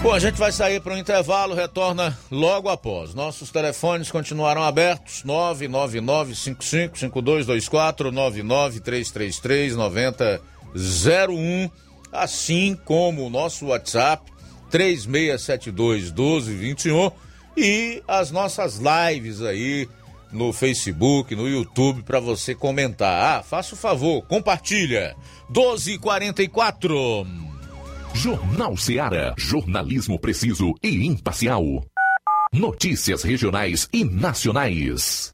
[0.00, 3.14] Bom, a gente vai sair para um intervalo, retorna logo após.
[3.14, 8.12] Nossos telefones continuarão abertos: 999-55-5224,
[10.52, 11.70] 99333-9001,
[12.12, 14.33] assim como o nosso WhatsApp
[14.74, 17.12] 3672-1221
[17.56, 19.88] e as nossas lives aí
[20.32, 23.38] no Facebook, no YouTube, para você comentar.
[23.38, 25.14] Ah, faça o favor, compartilha.
[25.48, 27.24] 1244.
[28.12, 29.32] Jornal Seara.
[29.38, 31.62] Jornalismo preciso e imparcial.
[32.52, 35.33] Notícias regionais e nacionais.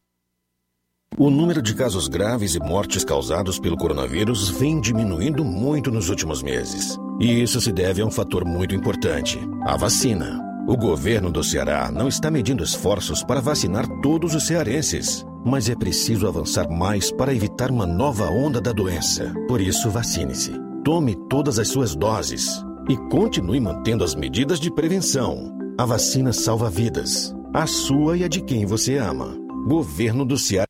[1.18, 6.42] O número de casos graves e mortes causados pelo coronavírus vem diminuindo muito nos últimos
[6.42, 6.96] meses.
[7.18, 10.40] E isso se deve a um fator muito importante: a vacina.
[10.68, 15.74] O governo do Ceará não está medindo esforços para vacinar todos os cearenses, mas é
[15.74, 19.32] preciso avançar mais para evitar uma nova onda da doença.
[19.48, 20.52] Por isso, vacine-se.
[20.84, 22.64] Tome todas as suas doses.
[22.88, 25.52] E continue mantendo as medidas de prevenção.
[25.76, 27.34] A vacina salva vidas.
[27.52, 29.36] A sua e a de quem você ama.
[29.66, 30.69] Governo do Ceará.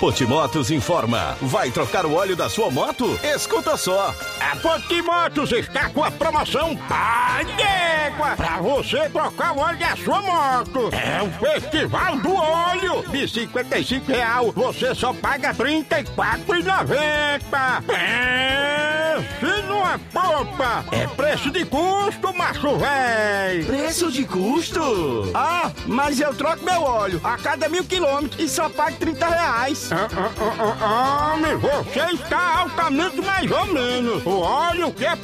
[0.00, 1.36] Potimotos informa.
[1.42, 3.20] Vai trocar o óleo da sua moto?
[3.22, 4.14] Escuta só.
[4.40, 10.22] A Potimotos está com a promoção Pai d'Égua para você trocar o óleo da sua
[10.22, 10.88] moto.
[10.92, 13.02] É o Festival do Óleo.
[13.10, 17.84] De 55 real, você só paga R$ 34,90.
[17.94, 23.64] É, se não é popa, é preço de custo, macho véi.
[23.64, 25.30] Preço de custo?
[25.34, 29.89] Ah, mas eu troco meu óleo a cada mil quilômetros e só pago 30 reais.
[29.92, 34.26] Ah, você está altamente mais ou menos.
[34.26, 35.16] O óleo que é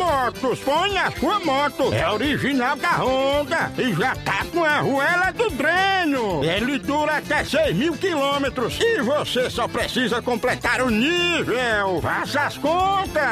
[0.00, 1.92] Motos põe na sua moto.
[1.92, 6.44] É original da Honda e já tá com a arruela do dreno.
[6.44, 12.00] Ele dura até 6 mil quilômetros e você só precisa completar o nível.
[12.02, 13.22] Faça as contas.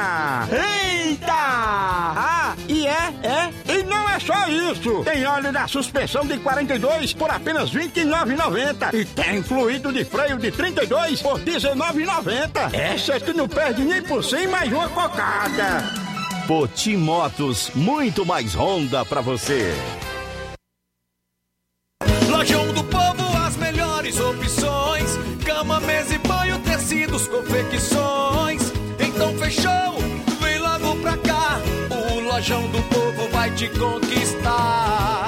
[0.53, 1.33] Eita!
[1.33, 3.73] Ah, e é, é?
[3.73, 5.03] E não é só isso.
[5.05, 10.37] Tem óleo da suspensão de 42 por apenas R$ 29,90 e tem fluido de freio
[10.37, 12.75] de 32 por R$ 19,90.
[12.75, 15.83] Essa que não perde nem por cem mais uma cocada.
[16.47, 19.75] Poti Motos, muito mais Honda pra você.
[22.29, 28.73] Lojão do Povo, as melhores opções: cama, mesa e banho, tecidos, confecções.
[28.99, 29.99] Então fechou,
[30.41, 31.61] vem logo pra cá.
[31.91, 35.28] O Lojão do Povo vai te conquistar.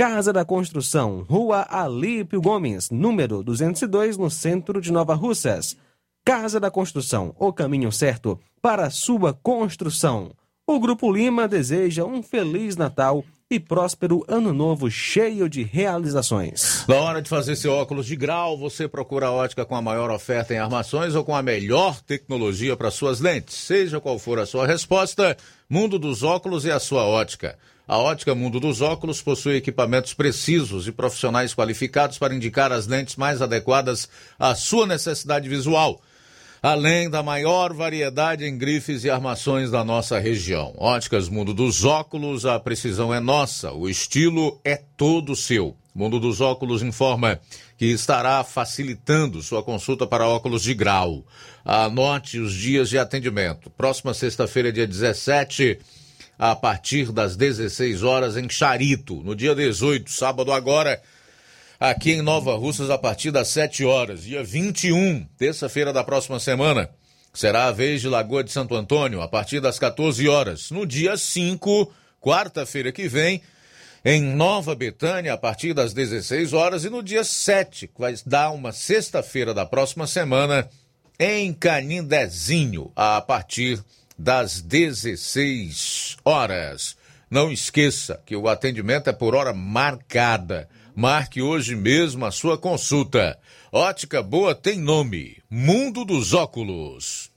[0.02, 5.76] Casa da Construção, Rua Alípio Gomes, número 202, no centro de Nova Russas.
[6.24, 10.32] Casa da Construção, o caminho certo para a sua construção.
[10.66, 16.84] O Grupo Lima deseja um Feliz Natal e próspero Ano Novo cheio de realizações.
[16.88, 20.10] Na hora de fazer seu óculos de grau, você procura a ótica com a maior
[20.10, 23.54] oferta em armações ou com a melhor tecnologia para suas lentes.
[23.54, 25.36] Seja qual for a sua resposta,
[25.70, 27.56] Mundo dos Óculos é a sua ótica.
[27.92, 33.16] A Ótica Mundo dos Óculos possui equipamentos precisos e profissionais qualificados para indicar as lentes
[33.16, 36.00] mais adequadas à sua necessidade visual
[36.62, 40.72] além da maior variedade em grifes e armações da nossa região.
[40.78, 45.76] Óticas Mundo dos Óculos, a precisão é nossa, o estilo é todo seu.
[45.94, 47.40] Mundo dos Óculos informa
[47.76, 51.26] que estará facilitando sua consulta para óculos de grau.
[51.64, 53.68] Anote os dias de atendimento.
[53.68, 55.80] Próxima sexta-feira, dia 17,
[56.42, 59.22] a partir das 16 horas em Charito.
[59.22, 61.00] No dia 18, sábado agora,
[61.78, 64.24] aqui em Nova Russas a partir das 7 horas.
[64.24, 66.90] Dia 21, terça-feira da próxima semana,
[67.32, 70.72] será a vez de Lagoa de Santo Antônio a partir das 14 horas.
[70.72, 73.40] No dia 5, quarta-feira que vem,
[74.04, 76.84] em Nova Betânia a partir das 16 horas.
[76.84, 80.68] E no dia 7, que vai dar uma sexta-feira da próxima semana,
[81.20, 86.96] em Canindezinho a partir das 16 horas.
[87.30, 90.68] Não esqueça que o atendimento é por hora marcada.
[90.94, 93.38] Marque hoje mesmo a sua consulta.
[93.72, 97.30] Ótica Boa tem nome: Mundo dos Óculos.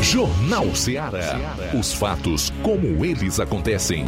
[0.00, 1.56] Jornal Ceará.
[1.78, 4.06] Os fatos como eles acontecem.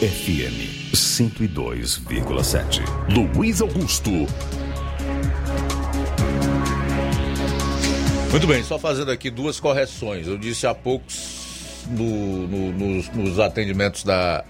[0.00, 2.80] FM 102,7.
[3.34, 4.10] Luiz Augusto.
[8.30, 10.28] Muito bem, só fazendo aqui duas correções.
[10.28, 14.44] Eu disse há poucos no, no, nos, nos atendimentos da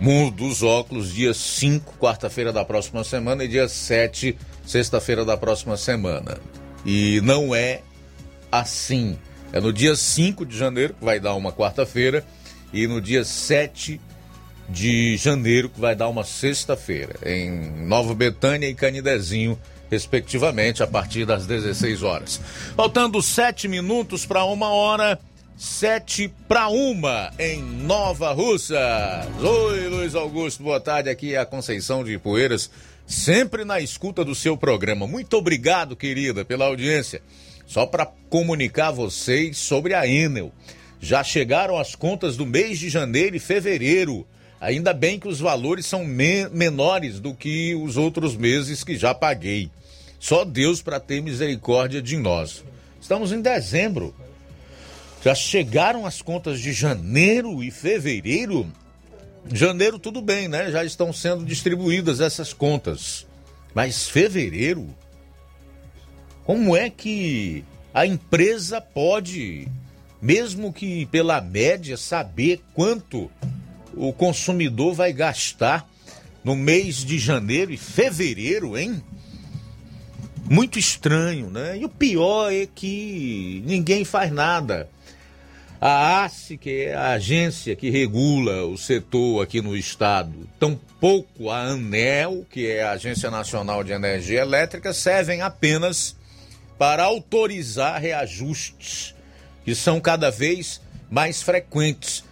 [0.00, 5.76] Mundo dos Óculos, dia 5, quarta-feira da próxima semana, e dia 7, sexta-feira da próxima
[5.76, 6.38] semana.
[6.84, 7.82] E não é
[8.50, 9.16] assim.
[9.52, 12.24] É no dia 5 de janeiro, que vai dar uma quarta-feira,
[12.72, 14.00] e no dia 7
[14.68, 19.56] de janeiro, que vai dar uma sexta-feira, em Nova Betânia e Canidezinho,
[19.90, 22.40] respectivamente, a partir das 16 horas.
[22.76, 25.18] Faltando sete minutos para uma hora.
[25.56, 29.28] Sete para uma em Nova Russa.
[29.42, 31.10] Oi, Luiz Augusto, boa tarde.
[31.10, 32.70] Aqui é a Conceição de Poeiras,
[33.06, 35.06] sempre na escuta do seu programa.
[35.06, 37.20] Muito obrigado, querida, pela audiência.
[37.66, 40.50] Só para comunicar a vocês sobre a Enel.
[40.98, 44.26] Já chegaram as contas do mês de janeiro e fevereiro.
[44.60, 49.14] Ainda bem que os valores são me menores do que os outros meses que já
[49.14, 49.70] paguei.
[50.18, 52.62] Só Deus para ter misericórdia de nós.
[53.00, 54.14] Estamos em dezembro.
[55.24, 58.70] Já chegaram as contas de janeiro e fevereiro?
[59.50, 60.70] Janeiro tudo bem, né?
[60.70, 63.26] Já estão sendo distribuídas essas contas.
[63.74, 64.88] Mas fevereiro?
[66.44, 69.66] Como é que a empresa pode,
[70.20, 73.30] mesmo que pela média, saber quanto
[74.00, 75.86] o consumidor vai gastar
[76.42, 79.02] no mês de janeiro e fevereiro, hein?
[80.48, 81.76] Muito estranho, né?
[81.76, 84.88] E o pior é que ninguém faz nada.
[85.78, 91.60] A ACE, que é a agência que regula o setor aqui no estado, tampouco a
[91.60, 96.16] ANEL, que é a Agência Nacional de Energia Elétrica, servem apenas
[96.78, 99.14] para autorizar reajustes,
[99.62, 100.80] que são cada vez
[101.10, 102.24] mais frequentes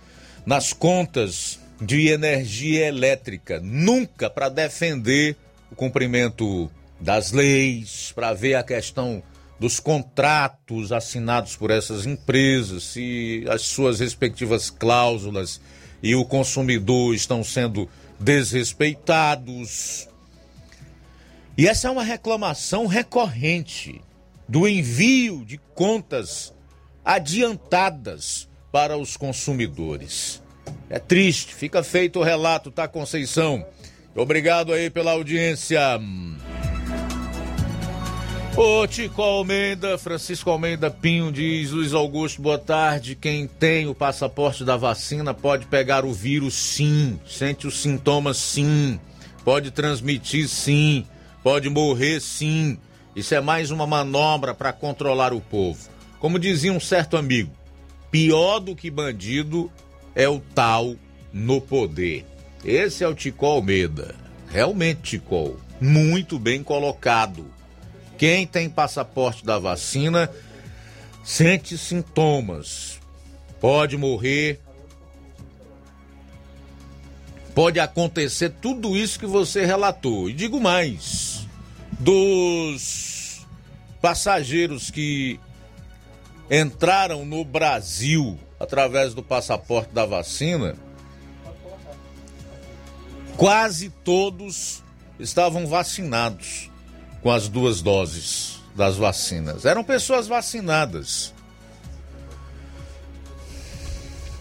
[0.49, 5.37] nas contas de energia elétrica, nunca para defender
[5.71, 6.71] o cumprimento
[7.01, 9.23] das leis, para ver a questão
[9.59, 15.61] dos contratos assinados por essas empresas, se as suas respectivas cláusulas
[16.03, 20.09] e o consumidor estão sendo desrespeitados.
[21.57, 24.01] E essa é uma reclamação recorrente
[24.49, 26.55] do envio de contas
[27.05, 30.43] adiantadas para os consumidores.
[30.91, 33.67] É triste, fica feito o relato, tá, Conceição?
[34.15, 35.81] Obrigado aí pela audiência.
[38.57, 43.15] Ô Tico Almeida, Francisco Almeida Pinho diz, Luiz Augusto, boa tarde.
[43.15, 48.99] Quem tem o passaporte da vacina pode pegar o vírus sim, sente os sintomas sim,
[49.45, 51.07] pode transmitir sim,
[51.43, 52.79] pode morrer sim.
[53.15, 55.89] Isso é mais uma manobra para controlar o povo.
[56.19, 57.53] Como dizia um certo amigo,
[58.11, 59.71] pior do que bandido
[60.19, 60.97] é o tal
[61.33, 62.27] no poder.
[62.65, 64.17] Esse é o Tico Almeida.
[64.51, 67.47] Realmente, Tico, muito bem colocado
[68.17, 70.29] Quem tem passaporte da vacina
[71.23, 72.99] sente sintomas,
[73.61, 74.59] pode morrer,
[77.55, 80.29] pode acontecer tudo isso que você relatou.
[80.29, 81.47] E digo mais:
[82.01, 83.47] dos
[84.01, 85.39] passageiros que
[86.51, 90.75] entraram no Brasil através do passaporte da vacina,
[93.37, 94.83] quase todos
[95.19, 96.71] estavam vacinados
[97.23, 99.65] com as duas doses das vacinas.
[99.65, 101.35] Eram pessoas vacinadas.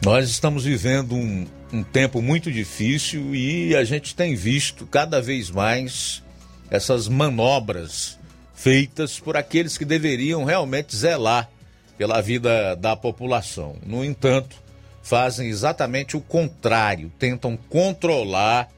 [0.04, 5.50] Nós estamos vivendo um, um tempo muito difícil e a gente tem visto cada vez
[5.50, 6.24] mais
[6.70, 8.18] essas manobras
[8.54, 11.50] feitas por aqueles que deveriam realmente zelar
[11.98, 13.76] pela vida da população.
[13.86, 14.56] No entanto,
[15.02, 18.70] fazem exatamente o contrário, tentam controlar,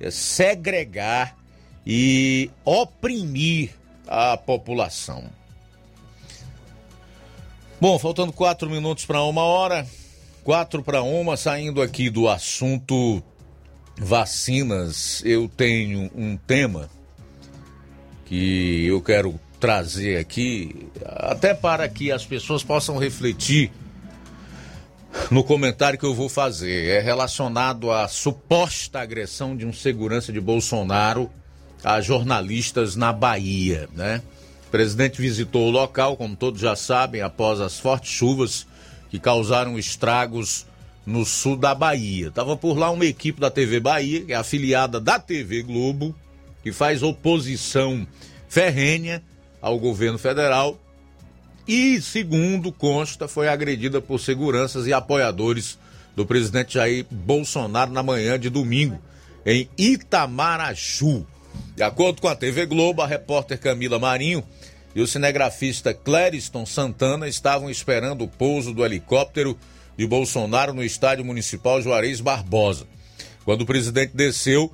[0.00, 1.36] eh, segregar
[1.86, 3.70] e oprimir
[4.06, 5.24] a população.
[7.80, 9.84] Bom, faltando quatro minutos para uma hora,
[10.44, 13.22] quatro para uma, saindo aqui do assunto
[13.96, 16.88] vacinas, eu tenho um tema
[18.24, 23.70] que eu quero trazer aqui, até para que as pessoas possam refletir
[25.30, 26.88] no comentário que eu vou fazer.
[26.88, 31.30] É relacionado à suposta agressão de um segurança de Bolsonaro
[31.84, 34.20] a jornalistas na Bahia, né?
[34.66, 38.66] O presidente visitou o local, como todos já sabem, após as fortes chuvas
[39.10, 40.66] que causaram estragos
[41.06, 42.32] no sul da Bahia.
[42.32, 46.12] Tava por lá uma equipe da TV Bahia, que é afiliada da TV Globo,
[46.64, 48.04] que faz oposição
[48.48, 49.22] ferrenha
[49.62, 50.78] ao governo federal
[51.66, 55.78] e, segundo consta, foi agredida por seguranças e apoiadores
[56.16, 59.00] do presidente Jair Bolsonaro na manhã de domingo,
[59.46, 61.24] em Itamaraju.
[61.76, 64.44] De acordo com a TV Globo, a repórter Camila Marinho
[64.94, 69.56] e o cinegrafista Clériston Santana estavam esperando o pouso do helicóptero
[69.96, 72.86] de Bolsonaro no estádio municipal Juarez Barbosa.
[73.44, 74.72] Quando o presidente desceu,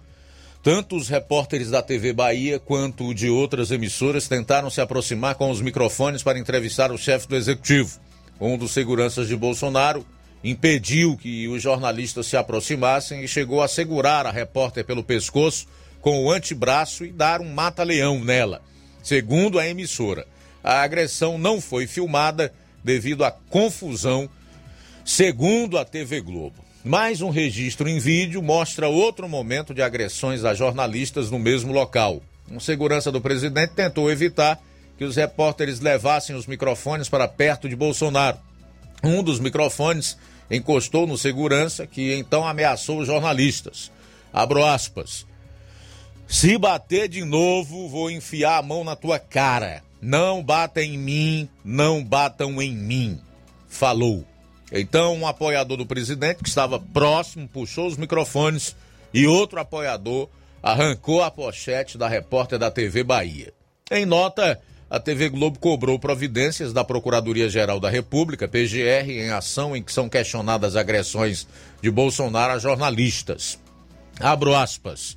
[0.63, 5.61] tanto os repórteres da TV Bahia quanto de outras emissoras tentaram se aproximar com os
[5.61, 7.99] microfones para entrevistar o chefe do executivo.
[8.41, 10.07] Um dos seguranças de Bolsonaro
[10.43, 15.67] impediu que os jornalistas se aproximassem e chegou a segurar a repórter pelo pescoço
[16.01, 18.63] com o antebraço e dar um mata-leão nela.
[19.03, 20.27] Segundo a emissora,
[20.63, 22.53] a agressão não foi filmada
[22.85, 24.29] devido à confusão,
[25.05, 26.68] segundo a TV Globo.
[26.89, 32.23] Mais um registro em vídeo mostra outro momento de agressões a jornalistas no mesmo local.
[32.51, 34.59] Um segurança do presidente tentou evitar
[34.97, 38.39] que os repórteres levassem os microfones para perto de Bolsonaro.
[39.05, 40.17] Um dos microfones
[40.51, 43.93] encostou no segurança, que então ameaçou os jornalistas.
[44.33, 45.27] Abro aspas.
[46.27, 49.83] Se bater de novo, vou enfiar a mão na tua cara.
[50.01, 53.21] Não bata em mim, não batam em mim.
[53.69, 54.25] Falou.
[54.73, 58.77] Então, um apoiador do presidente que estava próximo puxou os microfones
[59.13, 60.29] e outro apoiador
[60.63, 63.53] arrancou a pochete da repórter da TV Bahia.
[63.91, 64.61] Em nota,
[64.91, 70.09] a TV Globo cobrou providências da Procuradoria-Geral da República, PGR, em ação em que são
[70.09, 71.47] questionadas agressões
[71.81, 73.59] de Bolsonaro a jornalistas.
[74.21, 75.17] Abro aspas.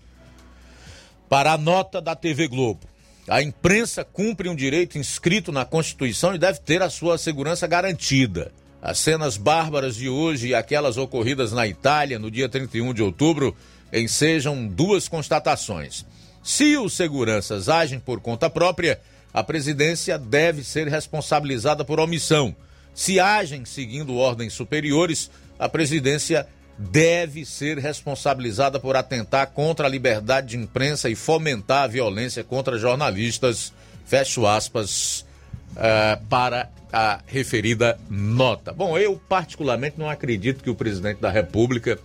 [1.27, 2.81] Para a nota da TV Globo,
[3.27, 8.51] a imprensa cumpre um direito inscrito na Constituição e deve ter a sua segurança garantida.
[8.81, 13.55] As cenas bárbaras de hoje e aquelas ocorridas na Itália no dia 31 de outubro
[13.93, 16.03] ensejam duas constatações.
[16.43, 18.99] Se os seguranças agem por conta própria,
[19.31, 22.55] a presidência deve ser responsabilizada por omissão.
[22.93, 25.29] Se agem seguindo ordens superiores,
[25.59, 31.87] a presidência deve ser responsabilizada por atentar contra a liberdade de imprensa e fomentar a
[31.87, 33.71] violência contra jornalistas.
[34.05, 35.23] Fecho aspas
[35.71, 38.73] uh, para a referida nota.
[38.73, 41.97] Bom, eu particularmente não acredito que o presidente da República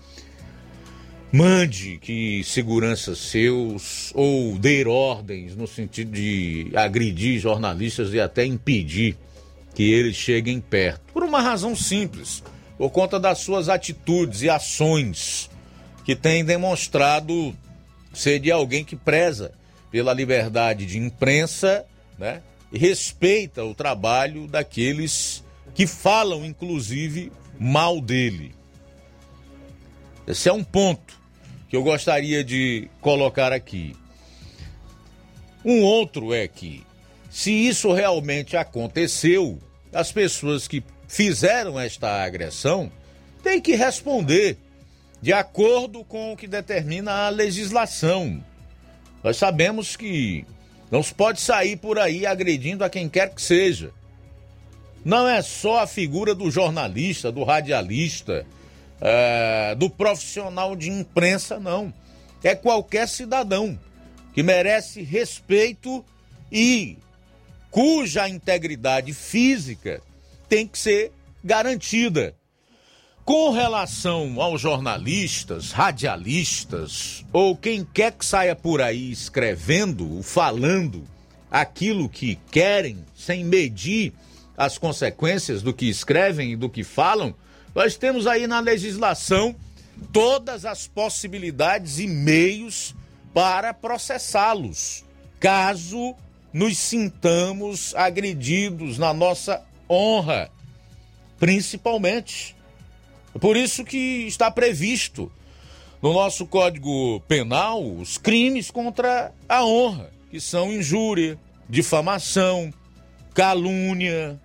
[1.32, 9.16] mande que seguranças seus ou dê ordens no sentido de agredir jornalistas e até impedir
[9.74, 11.12] que eles cheguem perto.
[11.12, 12.42] Por uma razão simples,
[12.78, 15.50] por conta das suas atitudes e ações
[16.04, 17.54] que têm demonstrado
[18.14, 19.52] ser de alguém que preza
[19.90, 21.84] pela liberdade de imprensa,
[22.18, 22.40] né?
[22.72, 25.44] Respeita o trabalho daqueles
[25.74, 28.54] que falam, inclusive, mal dele.
[30.26, 31.20] Esse é um ponto
[31.68, 33.94] que eu gostaria de colocar aqui.
[35.64, 36.84] Um outro é que,
[37.30, 39.58] se isso realmente aconteceu,
[39.92, 42.90] as pessoas que fizeram esta agressão
[43.42, 44.56] têm que responder
[45.20, 48.42] de acordo com o que determina a legislação.
[49.22, 50.44] Nós sabemos que
[50.90, 53.90] Não se pode sair por aí agredindo a quem quer que seja.
[55.04, 58.46] Não é só a figura do jornalista, do radialista,
[59.00, 61.92] é, do profissional de imprensa, não.
[62.42, 63.78] É qualquer cidadão
[64.32, 66.04] que merece respeito
[66.50, 66.98] e
[67.70, 70.00] cuja integridade física
[70.48, 71.12] tem que ser
[71.42, 72.34] garantida.
[73.26, 81.02] Com relação aos jornalistas, radialistas ou quem quer que saia por aí escrevendo, falando
[81.50, 84.12] aquilo que querem, sem medir
[84.56, 87.34] as consequências do que escrevem e do que falam,
[87.74, 89.56] nós temos aí na legislação
[90.12, 92.94] todas as possibilidades e meios
[93.34, 95.04] para processá-los,
[95.40, 96.14] caso
[96.52, 100.48] nos sintamos agredidos na nossa honra,
[101.40, 102.55] principalmente
[103.40, 105.30] por isso que está previsto
[106.02, 112.72] no nosso Código Penal os crimes contra a honra, que são injúria, difamação,
[113.34, 114.40] calúnia.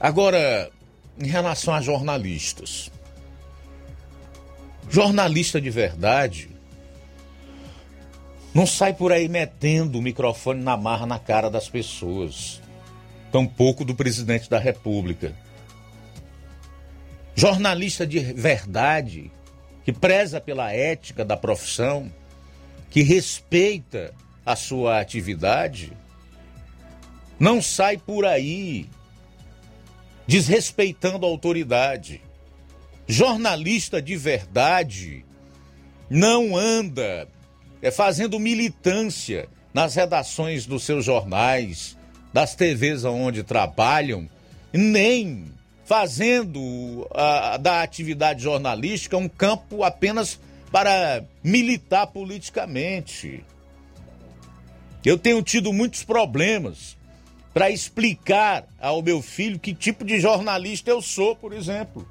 [0.00, 0.70] Agora,
[1.18, 2.90] em relação a jornalistas.
[4.88, 6.50] Jornalista de verdade
[8.54, 12.62] não sai por aí metendo o microfone na marra na cara das pessoas,
[13.32, 15.34] tampouco do presidente da República.
[17.34, 19.30] Jornalista de verdade,
[19.84, 22.10] que preza pela ética da profissão,
[22.90, 24.14] que respeita
[24.46, 25.92] a sua atividade,
[27.38, 28.88] não sai por aí
[30.26, 32.22] desrespeitando a autoridade.
[33.06, 35.24] Jornalista de verdade
[36.08, 37.28] não anda
[37.82, 41.98] é fazendo militância nas redações dos seus jornais,
[42.32, 44.28] das TVs onde trabalham,
[44.72, 45.53] nem
[45.84, 50.40] fazendo a, da atividade jornalística um campo apenas
[50.72, 53.44] para militar politicamente.
[55.04, 56.96] Eu tenho tido muitos problemas
[57.52, 62.08] para explicar ao meu filho que tipo de jornalista eu sou, por exemplo.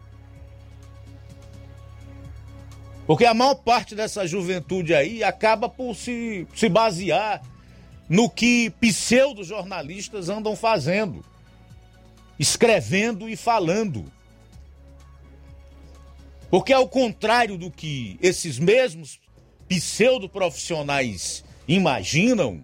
[3.05, 7.41] Porque a maior parte dessa juventude aí acaba por se, se basear
[8.07, 11.25] no que pseudo-jornalistas andam fazendo
[12.39, 14.05] escrevendo e falando.
[16.49, 19.19] Porque, ao contrário do que esses mesmos
[19.67, 22.63] pseudo-profissionais imaginam,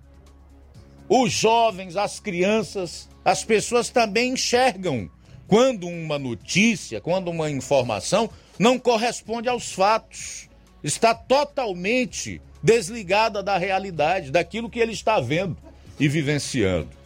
[1.07, 5.09] os jovens, as crianças, as pessoas também enxergam
[5.47, 10.47] quando uma notícia, quando uma informação não corresponde aos fatos,
[10.83, 15.57] está totalmente desligada da realidade, daquilo que ele está vendo
[15.99, 16.98] e vivenciando.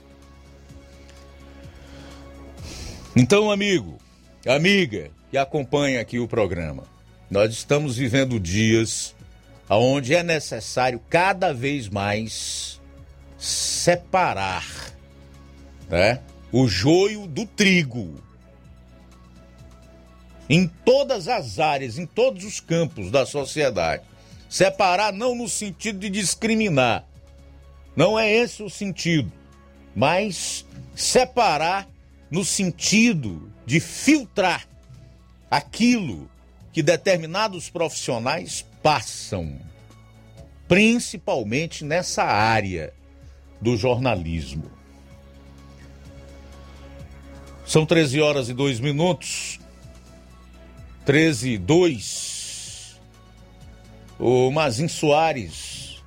[3.16, 4.00] Então, amigo,
[4.44, 6.84] amiga que acompanha aqui o programa,
[7.30, 9.16] nós estamos vivendo dias
[9.70, 12.82] onde é necessário cada vez mais
[13.38, 14.66] separar
[15.90, 18.16] né, o joio do trigo.
[20.50, 24.04] Em todas as áreas, em todos os campos da sociedade.
[24.50, 27.06] Separar não no sentido de discriminar,
[27.96, 29.32] não é esse o sentido,
[29.96, 31.88] mas separar
[32.34, 34.68] no sentido de filtrar
[35.52, 36.28] aquilo
[36.72, 39.60] que determinados profissionais passam,
[40.68, 42.92] principalmente nessa área
[43.62, 44.72] do jornalismo.
[47.68, 49.60] São 13 horas e 2 minutos.
[51.06, 53.00] 13 e 2.
[54.18, 56.02] O Mazin Soares,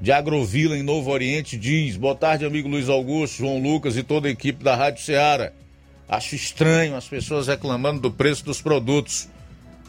[0.00, 4.28] de Agrovila, em Novo Oriente, diz: Boa tarde, amigo Luiz Augusto, João Lucas e toda
[4.28, 5.52] a equipe da Rádio Ceará.
[6.12, 9.30] Acho estranho as pessoas reclamando do preço dos produtos.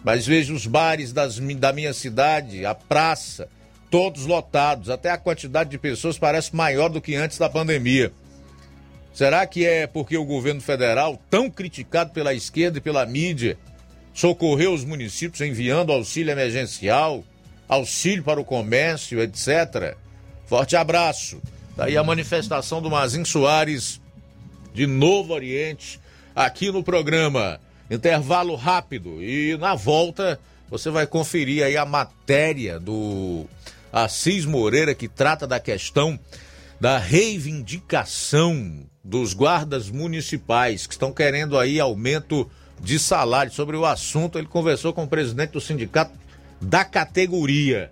[0.06, 3.50] Mas vejo os bares das, da minha cidade, a praça,
[3.92, 4.90] todos lotados.
[4.90, 8.10] Até a quantidade de pessoas parece maior do que antes da pandemia.
[9.14, 13.58] Será que é porque o governo federal, tão criticado pela esquerda e pela mídia,
[14.14, 17.22] socorreu os municípios enviando auxílio emergencial,
[17.68, 19.98] auxílio para o comércio, etc?
[20.46, 21.42] Forte abraço.
[21.76, 24.00] Daí a manifestação do Mazin Soares,
[24.74, 26.02] de Novo Oriente,
[26.36, 27.60] aqui no programa.
[27.90, 33.46] Intervalo rápido e na volta você vai conferir aí a matéria do
[33.92, 36.20] Assis Moreira que trata da questão
[36.80, 43.52] da reivindicação dos guardas municipais que estão querendo aí aumento de salário.
[43.52, 46.18] Sobre o assunto, ele conversou com o presidente do sindicato
[46.60, 47.92] da categoria.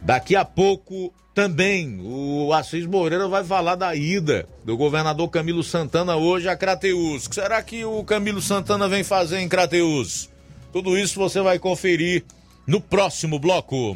[0.00, 6.16] Daqui a pouco também o Assis Moreira vai falar da ida do governador Camilo Santana
[6.16, 7.26] hoje a Crateus.
[7.26, 10.30] O que será que o Camilo Santana vem fazer em Crateus?
[10.72, 12.24] Tudo isso você vai conferir
[12.66, 13.94] no próximo bloco.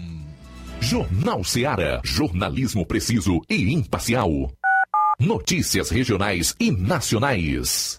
[0.80, 2.02] Jornal Seara.
[2.04, 4.52] Jornalismo preciso e imparcial.
[5.18, 7.98] Notícias regionais e nacionais.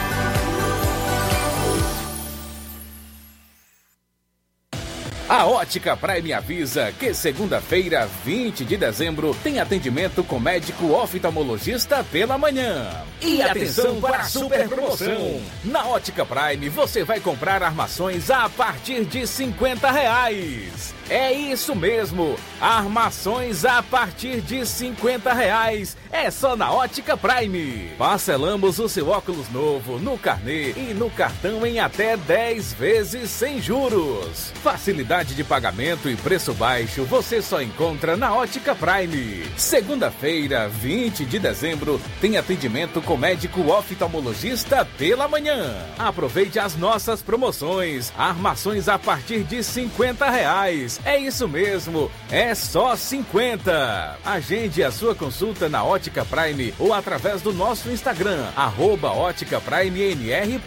[5.31, 12.37] A Ótica Prime avisa que segunda-feira, 20 de dezembro, tem atendimento com médico oftalmologista pela
[12.37, 12.91] manhã.
[13.21, 15.41] E atenção para a super promoção!
[15.63, 20.93] Na Ótica Prime você vai comprar armações a partir de 50 reais.
[21.11, 25.97] É isso mesmo, armações a partir de 50 reais.
[26.09, 27.91] É só na Ótica Prime.
[27.97, 33.61] Parcelamos o seu óculos novo no carnê e no cartão em até 10 vezes sem
[33.61, 34.53] juros.
[34.63, 39.45] Facilidade de pagamento e preço baixo você só encontra na Ótica Prime.
[39.57, 45.75] Segunda-feira, 20 de dezembro, tem atendimento com médico oftalmologista pela manhã.
[45.99, 48.13] Aproveite as nossas promoções.
[48.17, 51.00] Armações a partir de 50 reais.
[51.05, 54.17] É isso mesmo, é só 50.
[54.23, 60.01] Agende a sua consulta na Ótica Prime ou através do nosso Instagram, arroba Ótica Prime
[60.01, 60.61] NR.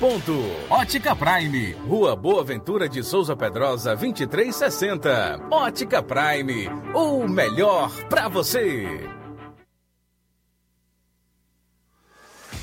[0.68, 5.40] Ótica Prime, Rua Boa Ventura de Souza Pedrosa, 2360.
[5.50, 9.23] Ótica Prime, o melhor pra você.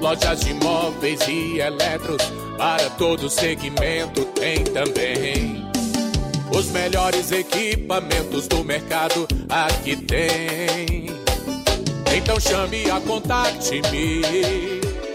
[0.00, 2.22] Lojas de móveis e eletros,
[2.56, 5.68] para todo segmento tem também.
[6.56, 11.10] Os melhores equipamentos do mercado aqui tem.
[12.16, 14.80] Então chame a Contact-me,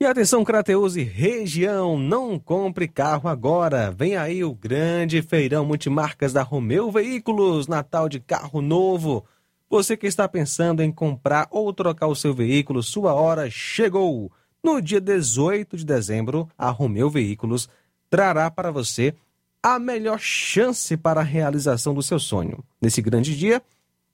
[0.00, 3.90] E atenção, Crateus e região, não compre carro agora.
[3.90, 9.24] Vem aí o grande feirão multimarcas da Romeu Veículos, Natal de carro novo.
[9.68, 14.30] Você que está pensando em comprar ou trocar o seu veículo, sua hora chegou.
[14.62, 17.68] No dia 18 de dezembro, a Romeu Veículos
[18.08, 19.12] trará para você
[19.60, 22.62] a melhor chance para a realização do seu sonho.
[22.80, 23.60] Nesse grande dia,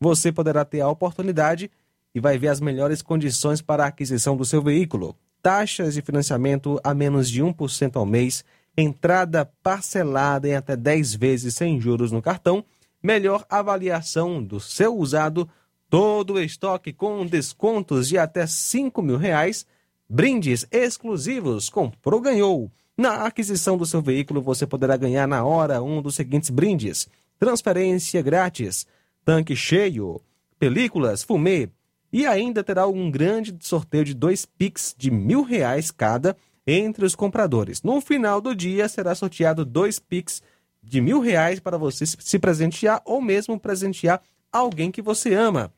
[0.01, 1.71] você poderá ter a oportunidade
[2.15, 5.15] e vai ver as melhores condições para a aquisição do seu veículo
[5.45, 8.43] taxas de financiamento a menos de 1% ao mês,
[8.75, 12.65] entrada parcelada em até 10 vezes sem juros no cartão,
[13.03, 15.47] melhor avaliação do seu usado,
[15.91, 19.67] todo o estoque com descontos de até 5 mil reais,
[20.09, 22.73] brindes exclusivos, comprou, ganhou.
[22.97, 27.07] Na aquisição do seu veículo, você poderá ganhar na hora um dos seguintes brindes:
[27.39, 28.87] transferência grátis,
[29.23, 30.23] tanque cheio,
[30.59, 31.69] películas, fumê,
[32.15, 37.17] e ainda terá um grande sorteio de dois Pix de mil reais cada entre os
[37.17, 37.83] compradores.
[37.83, 40.41] No final do dia será sorteado dois Pix
[40.81, 45.73] de mil reais para você se presentear ou mesmo presentear alguém que você ama.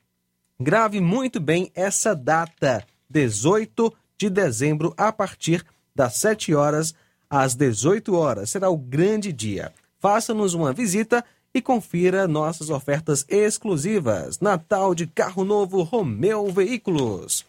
[0.60, 5.64] Grave muito bem essa data, 18 de dezembro, a partir
[5.94, 6.94] das 7 horas
[7.30, 8.50] às 18 horas.
[8.50, 9.72] Será o grande dia.
[9.98, 11.24] Faça-nos uma visita
[11.56, 14.40] e confira nossas ofertas exclusivas.
[14.40, 17.46] Natal de carro novo Romeu Veículos.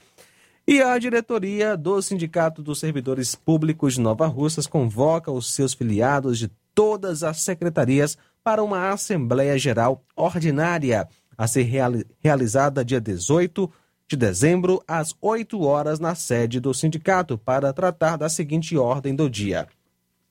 [0.66, 6.39] E a diretoria do Sindicato dos Servidores Públicos de Nova Russas convoca os seus filiados
[6.39, 11.05] de todas as secretarias para uma Assembleia Geral Ordinária
[11.38, 13.70] a ser reali realizada dia 18
[14.08, 19.30] de dezembro, às 8 horas, na sede do sindicato, para tratar da seguinte ordem do
[19.30, 19.68] dia: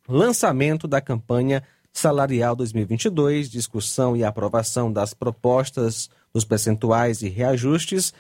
[0.09, 1.63] lançamento da campanha
[1.99, 8.13] salarial 2022, discussão e aprovação das propostas dos percentuais e reajustes,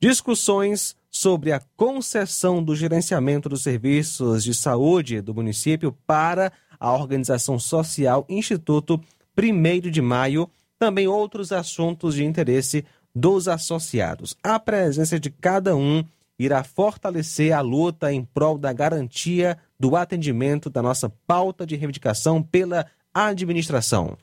[0.00, 7.58] discussões sobre a concessão do gerenciamento dos serviços de saúde do município para a organização
[7.58, 9.00] social Instituto
[9.36, 10.48] 1 de Maio,
[10.78, 14.36] também outros assuntos de interesse dos associados.
[14.42, 16.04] A presença de cada um
[16.38, 22.42] irá fortalecer a luta em prol da garantia do atendimento da nossa pauta de reivindicação
[22.42, 22.86] pela
[23.24, 24.18] administração.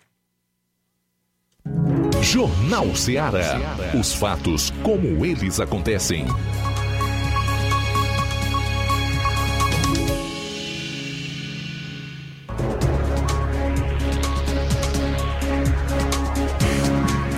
[2.22, 3.60] Jornal Ceará.
[4.00, 6.26] Os fatos como eles acontecem.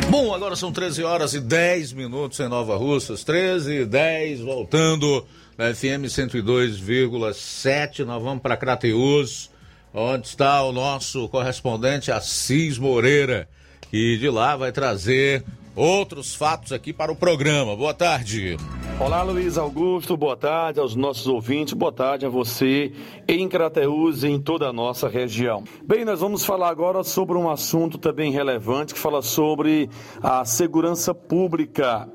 [0.10, 5.26] Bom, agora são 13 horas e 10 minutos em Nova Russas, 13 e 10, voltando
[5.58, 8.06] na FM 102,7.
[8.06, 9.50] Nós vamos para Crateus,
[9.96, 13.48] onde está o nosso correspondente Assis Moreira,
[13.90, 17.76] que de lá vai trazer outros fatos aqui para o programa.
[17.78, 18.58] Boa tarde.
[18.98, 20.16] Olá, Luiz Augusto.
[20.16, 21.74] Boa tarde aos nossos ouvintes.
[21.74, 22.94] Boa tarde a você
[23.28, 25.64] em Crateús e em toda a nossa região.
[25.86, 29.90] Bem, nós vamos falar agora sobre um assunto também relevante que fala sobre
[30.24, 32.08] a segurança pública.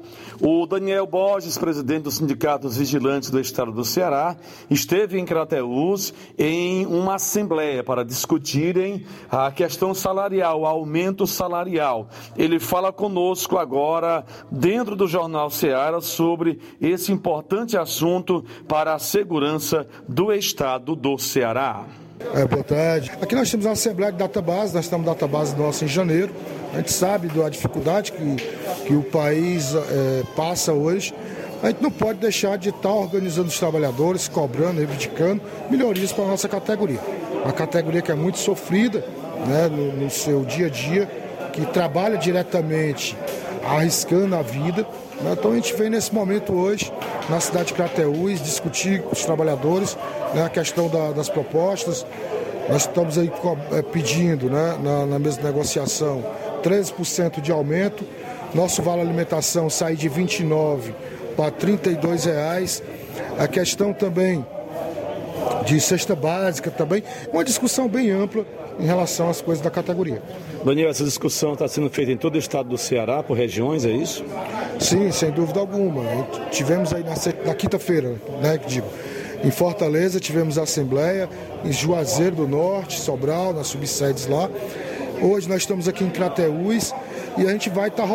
[0.43, 4.35] O Daniel Borges, presidente do Sindicato dos Vigilantes do Estado do Ceará,
[4.71, 12.09] esteve em Crateús em uma assembleia para discutirem a questão salarial, o aumento salarial.
[12.39, 19.87] Ele fala conosco agora, dentro do Jornal Ceará, sobre esse importante assunto para a segurança
[20.09, 21.85] do Estado do Ceará.
[22.35, 23.11] É, boa tarde.
[23.21, 26.33] Aqui nós temos uma assembleia de database, nós estamos database nossa em janeiro.
[26.73, 28.37] A gente sabe da dificuldade que,
[28.87, 31.15] que o país é, passa hoje.
[31.63, 36.29] A gente não pode deixar de estar organizando os trabalhadores, cobrando, reivindicando melhorias para a
[36.29, 37.01] nossa categoria.
[37.43, 39.05] Uma categoria que é muito sofrida
[39.47, 41.07] né, no, no seu dia a dia,
[41.53, 43.17] que trabalha diretamente
[43.65, 44.87] arriscando a vida.
[45.23, 45.33] Né?
[45.33, 46.93] Então a gente vem nesse momento hoje,
[47.29, 49.97] na cidade de Crateús, discutir com os trabalhadores
[50.35, 52.07] né, a questão da, das propostas.
[52.69, 53.31] Nós estamos aí
[53.73, 56.25] é, pedindo, né, na, na mesma negociação,
[56.63, 58.05] 13% de aumento.
[58.55, 60.95] Nosso vale alimentação sai de 29
[61.37, 62.83] para 32 reais.
[63.39, 64.45] A questão também
[65.65, 67.03] de cesta básica também,
[67.33, 68.45] uma discussão bem ampla
[68.79, 70.23] em relação às coisas da categoria.
[70.65, 73.91] Daniel, essa discussão está sendo feita em todo o estado do Ceará, por regiões, é
[73.91, 74.23] isso?
[74.79, 76.03] Sim, sem dúvida alguma.
[76.51, 77.15] Tivemos aí na,
[77.47, 78.87] na quinta-feira, né, que digo,
[79.43, 81.29] em Fortaleza tivemos a Assembleia,
[81.65, 84.51] em Juazeiro do Norte, Sobral, nas subsedes lá.
[85.23, 86.95] Hoje nós estamos aqui em Crateús
[87.39, 88.09] e a gente vai estar tá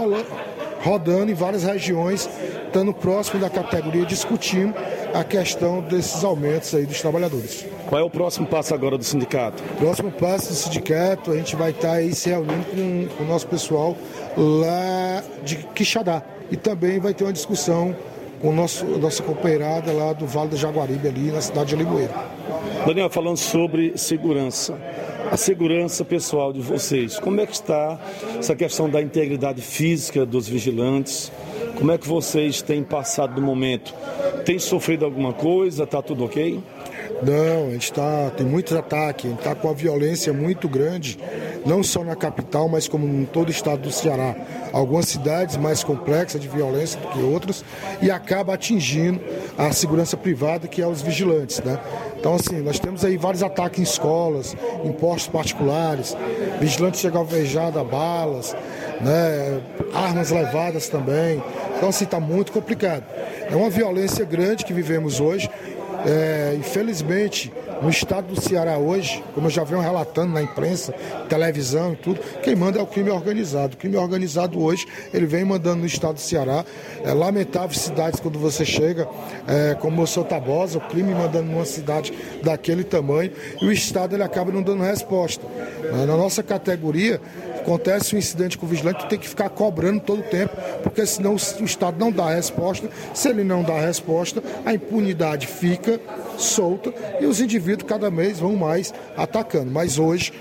[0.85, 2.29] rodando em várias regiões,
[2.67, 4.75] estando próximo da categoria, discutindo
[5.15, 7.65] a questão desses aumentos aí dos trabalhadores.
[7.87, 9.63] Qual é o próximo passo agora do sindicato?
[9.79, 13.47] Próximo passo do sindicato, a gente vai estar aí se reunindo com, com o nosso
[13.47, 13.97] pessoal
[14.37, 16.21] lá de Quixadá.
[16.51, 17.95] E também vai ter uma discussão
[18.41, 22.13] com nosso, nossa companheirada lá do Vale do Jaguaribe, ali na cidade de Limoeiro.
[22.85, 24.77] Daniel, falando sobre segurança,
[25.31, 27.99] a segurança pessoal de vocês, como é que está
[28.37, 31.31] essa questão da integridade física dos vigilantes?
[31.77, 33.93] Como é que vocês têm passado no momento?
[34.45, 35.83] Tem sofrido alguma coisa?
[35.83, 36.61] Está tudo ok?
[37.23, 41.17] Não, a gente tá, tem muitos ataques, a gente está com a violência muito grande,
[41.65, 44.35] não só na capital, mas como em todo o estado do Ceará.
[44.71, 47.63] Algumas cidades mais complexas de violência do que outras,
[48.01, 49.19] e acaba atingindo
[49.57, 51.61] a segurança privada, que é os vigilantes.
[51.61, 51.79] Né?
[52.17, 56.15] Então, assim, nós temos aí vários ataques em escolas, em postos particulares,
[56.59, 58.55] vigilantes chegam alvejados a balas,
[59.01, 59.61] né?
[59.93, 61.41] armas levadas também.
[61.77, 63.03] Então, assim, está muito complicado.
[63.49, 65.49] É uma violência grande que vivemos hoje.
[66.05, 67.51] É, infelizmente,
[67.81, 70.93] no estado do Ceará hoje, como eu já venho relatando na imprensa,
[71.27, 73.75] televisão e tudo, quem manda é o crime organizado.
[73.75, 76.65] O crime organizado hoje, ele vem mandando no estado do Ceará.
[77.03, 79.07] É lamentável cidades quando você chega,
[79.47, 83.31] é, como eu sou Tabosa, o crime mandando numa cidade daquele tamanho,
[83.61, 85.45] e o estado ele acaba não dando resposta.
[85.91, 87.21] Na nossa categoria,
[87.65, 91.03] acontece um incidente com o vigilante, tu tem que ficar cobrando todo o tempo, porque
[91.05, 92.87] senão o Estado não dá a resposta.
[93.13, 95.99] Se ele não dá a resposta, a impunidade fica
[96.37, 99.71] solta e os indivíduos cada vez vão mais atacando.
[99.71, 100.31] Mas hoje,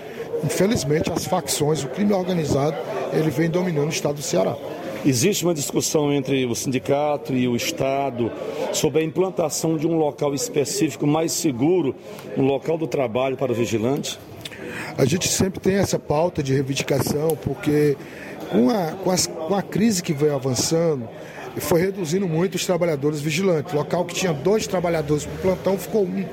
[0.44, 2.76] infelizmente, as facções, o crime organizado,
[3.12, 4.56] ele vem dominando o Estado do Ceará.
[5.06, 8.30] Existe uma discussão entre o sindicato e o Estado
[8.72, 11.94] sobre a implantação de um local específico mais seguro,
[12.36, 14.18] um local do trabalho para o vigilante?
[14.96, 17.96] A gente sempre tem essa pauta de reivindicação, porque
[18.50, 21.08] Com a, com, as, com a crise que veio avançando,
[21.56, 23.72] foi reduzindo muito os trabalhadores vigilantes.
[23.72, 26.24] Local que tinha dois trabalhadores por plantão ficou um.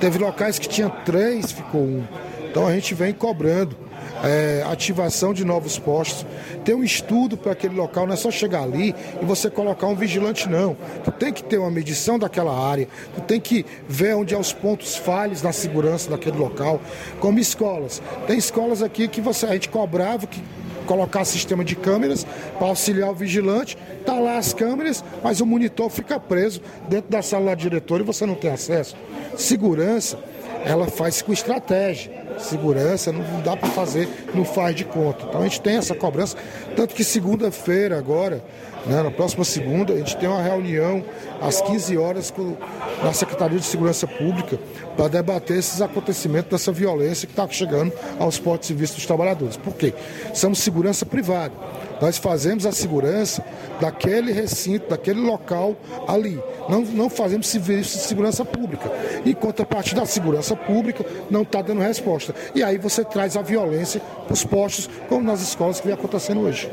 [0.00, 2.04] Teve locais que tinha três, ficou um.
[2.48, 3.76] Então a gente vem cobrando
[4.22, 6.26] é, ativação de novos postos.
[6.64, 9.94] Tem um estudo para aquele local, não é só chegar ali e você colocar um
[9.94, 10.76] vigilante, não.
[11.04, 14.52] Tu tem que ter uma medição daquela área, tu tem que ver onde há os
[14.52, 16.80] pontos falhos na segurança daquele local,
[17.18, 18.02] como escolas.
[18.26, 20.42] Tem escolas aqui que você, a gente cobrava que
[20.86, 22.26] colocar sistema de câmeras
[22.58, 23.78] para auxiliar o vigilante.
[24.04, 28.06] Tá lá as câmeras, mas o monitor fica preso dentro da sala da diretora e
[28.06, 28.96] você não tem acesso.
[29.36, 30.18] Segurança,
[30.64, 35.26] ela faz com estratégia segurança, não dá para fazer, não faz de conta.
[35.28, 36.36] Então a gente tem essa cobrança,
[36.76, 38.42] tanto que segunda-feira agora,
[38.86, 41.04] né, na próxima segunda, a gente tem uma reunião
[41.40, 42.56] às 15 horas com,
[43.02, 44.58] na Secretaria de Segurança Pública
[44.96, 49.56] para debater esses acontecimentos dessa violência que está chegando aos portos civis dos trabalhadores.
[49.56, 49.92] Por quê?
[50.34, 51.52] Somos segurança privada.
[52.00, 53.44] Nós fazemos a segurança
[53.80, 55.76] daquele recinto, daquele local
[56.08, 56.38] ali.
[56.68, 58.90] Não, não fazemos serviço de segurança pública.
[59.24, 62.34] Enquanto a parte da segurança pública não está dando resposta.
[62.54, 66.40] E aí você traz a violência para os postos, como nas escolas que vem acontecendo
[66.40, 66.70] hoje.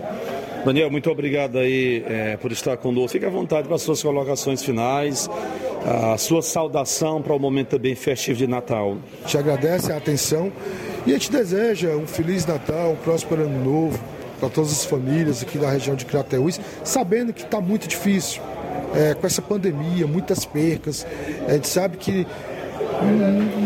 [0.66, 3.10] Daniel, muito obrigado aí é, por estar conosco.
[3.10, 5.30] Fique à vontade para as suas colocações finais,
[5.86, 8.98] a sua saudação para o momento também festivo de Natal.
[9.26, 10.52] Te agradece a atenção
[11.06, 15.42] e a gente deseja um Feliz Natal, um próspero Ano Novo para todas as famílias
[15.42, 18.42] aqui da região de Crateús, sabendo que está muito difícil.
[18.96, 21.06] É, com essa pandemia, muitas percas.
[21.48, 22.26] A gente sabe que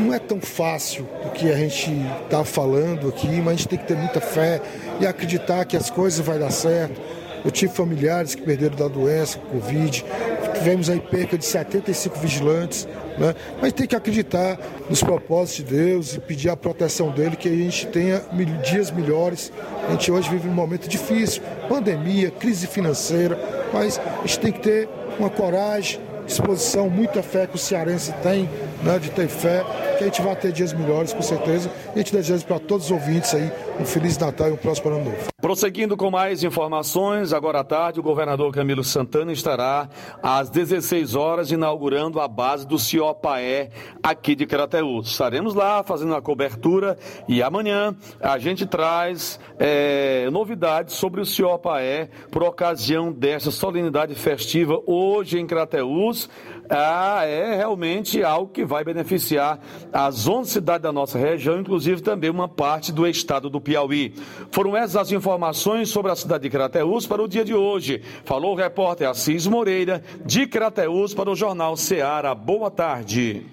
[0.06, 1.91] não é tão fácil o que a gente
[2.23, 4.61] está falando aqui, mas a gente tem que ter muita fé
[4.99, 6.99] e acreditar que as coisas vão dar certo.
[7.43, 10.06] Eu tive familiares que perderam da doença, Covid,
[10.53, 13.35] tivemos aí perca de 75 vigilantes, né?
[13.61, 14.57] Mas tem que acreditar
[14.89, 18.21] nos propósitos de Deus e pedir a proteção dele, que a gente tenha
[18.63, 19.51] dias melhores.
[19.88, 23.38] A gente hoje vive um momento difícil, pandemia, crise financeira,
[23.73, 24.89] mas a gente tem que ter
[25.19, 28.49] uma coragem, disposição, muita fé que o cearense tem,
[28.83, 29.63] né, de ter fé,
[29.97, 31.69] que a gente vai ter dias melhores, com certeza.
[31.89, 34.95] E a gente deseja para todos os ouvintes aí um Feliz Natal e um próspero
[34.95, 35.31] ano novo.
[35.41, 39.89] Prosseguindo com mais informações, agora à tarde o governador Camilo Santana estará
[40.21, 43.69] às 16 horas inaugurando a base do Ciopaé
[44.03, 45.09] aqui de Crateús.
[45.09, 46.97] Estaremos lá fazendo a cobertura
[47.27, 54.79] e amanhã a gente traz é, novidades sobre o Ciopaé por ocasião dessa solenidade festiva
[54.85, 56.29] hoje em Crateús
[56.73, 59.60] ah, é realmente algo que vai beneficiar
[59.91, 64.15] as 11 cidades da nossa região, inclusive também uma parte do estado do Piauí.
[64.52, 68.02] Foram essas as informações sobre a cidade de Crateús para o dia de hoje.
[68.23, 72.34] Falou o repórter Assis Moreira, de Crateús, para o Jornal Ceará.
[72.34, 73.45] Boa tarde.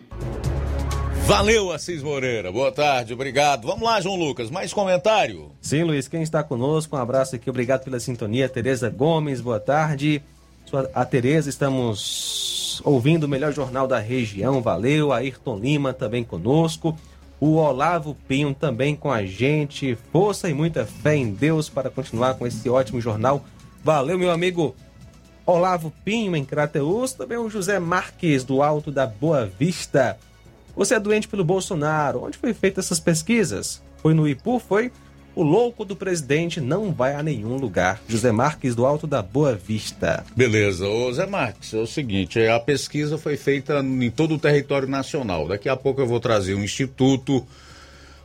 [1.26, 2.52] Valeu, Assis Moreira.
[2.52, 3.66] Boa tarde, obrigado.
[3.66, 5.50] Vamos lá, João Lucas, mais comentário?
[5.60, 8.48] Sim, Luiz, quem está conosco, um abraço aqui, obrigado pela sintonia.
[8.48, 10.22] Tereza Gomes, boa tarde.
[10.94, 14.60] A Tereza, estamos ouvindo o melhor jornal da região.
[14.60, 15.12] Valeu.
[15.12, 16.96] Ayrton Lima também conosco.
[17.40, 19.96] O Olavo Pinho também com a gente.
[20.12, 23.44] Força e muita fé em Deus para continuar com esse ótimo jornal.
[23.84, 24.74] Valeu, meu amigo
[25.46, 27.12] Olavo Pinho em Crateus.
[27.12, 30.18] Também o José Marques do Alto da Boa Vista.
[30.76, 32.24] Você é doente pelo Bolsonaro.
[32.24, 33.82] Onde foi feita essas pesquisas?
[33.98, 34.58] Foi no Ipu?
[34.58, 34.92] Foi?
[35.38, 38.02] O louco do presidente não vai a nenhum lugar.
[38.08, 40.26] José Marques, do Alto da Boa Vista.
[40.34, 40.88] Beleza.
[40.88, 45.46] Ô Zé Marques, é o seguinte, a pesquisa foi feita em todo o território nacional.
[45.46, 47.46] Daqui a pouco eu vou trazer um instituto,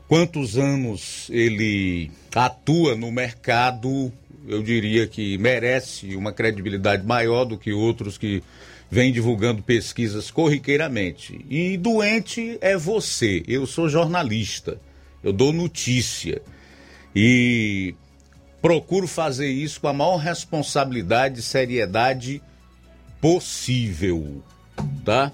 [0.08, 4.12] quantos anos ele atua no mercado,
[4.48, 8.42] eu diria que merece uma credibilidade maior do que outros que
[8.90, 11.46] vêm divulgando pesquisas corriqueiramente.
[11.48, 13.44] E doente é você.
[13.48, 14.82] Eu sou jornalista.
[15.24, 16.42] Eu dou notícia
[17.16, 17.96] e
[18.62, 22.42] procuro fazer isso com a maior responsabilidade e seriedade
[23.20, 24.44] possível,
[25.04, 25.32] tá?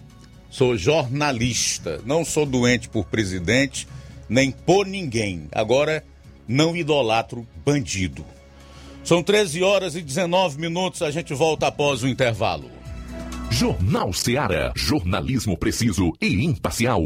[0.49, 3.88] Sou jornalista, não sou doente por presidente,
[4.27, 5.47] nem por ninguém.
[5.51, 6.03] Agora,
[6.47, 8.26] não idolatro bandido.
[9.03, 12.69] São 13 horas e 19 minutos, a gente volta após o intervalo.
[13.51, 17.01] Jornal Seara, jornalismo preciso e imparcial.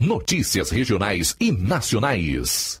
[0.00, 2.80] Notícias regionais e nacionais.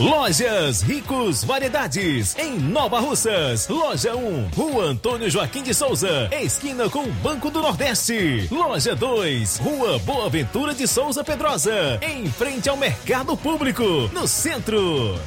[0.00, 3.68] Lojas Ricos Variedades, em Nova Russas.
[3.68, 8.48] Loja 1, Rua Antônio Joaquim de Souza, esquina com o Banco do Nordeste.
[8.50, 13.82] Loja 2, Rua Boa Ventura de Souza Pedrosa, em frente ao Mercado Público,
[14.14, 15.18] no centro.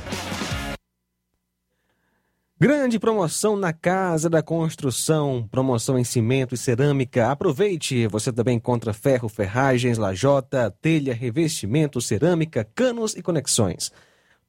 [2.60, 7.30] Grande promoção na Casa da Construção, promoção em cimento e cerâmica.
[7.30, 8.08] Aproveite!
[8.08, 13.91] Você também encontra ferro, ferragens, lajota, telha, revestimento, cerâmica, canos e conexões.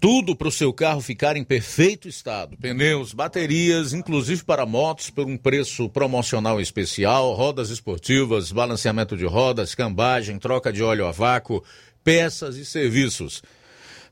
[0.00, 2.56] Tudo para o seu carro ficar em perfeito estado.
[2.56, 9.74] Pneus, baterias, inclusive para motos, por um preço promocional especial, rodas esportivas, balanceamento de rodas,
[9.74, 11.64] cambagem, troca de óleo a vácuo,
[12.08, 13.42] peças e serviços.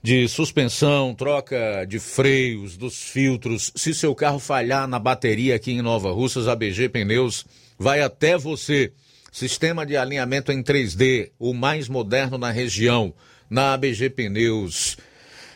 [0.03, 3.73] de suspensão, troca de freios, dos filtros.
[3.75, 7.45] Se seu carro falhar na bateria aqui em Nova Russas, a BG Pneus
[7.79, 8.93] vai até você.
[9.33, 13.15] Sistema de alinhamento em 3D, o mais moderno na região.
[13.49, 14.99] Na ABG Pneus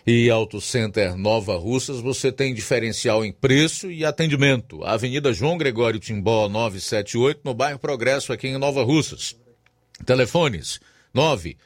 [0.06, 4.82] e Auto Center Nova Russas, você tem diferencial em preço e atendimento.
[4.82, 9.36] Avenida João Gregório Timbó, 978, no bairro Progresso, aqui em Nova Russas.
[10.04, 10.80] Telefones
[11.12, 11.56] 9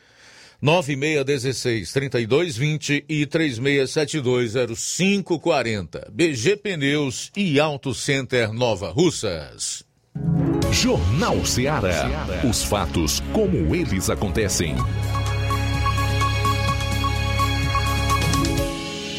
[0.65, 6.11] 9616 3220 e 36720540.
[6.11, 9.85] BG Pneus e Auto Center Nova Russas.
[10.73, 12.09] Jornal Ceará.
[12.49, 14.75] Os fatos como eles acontecem.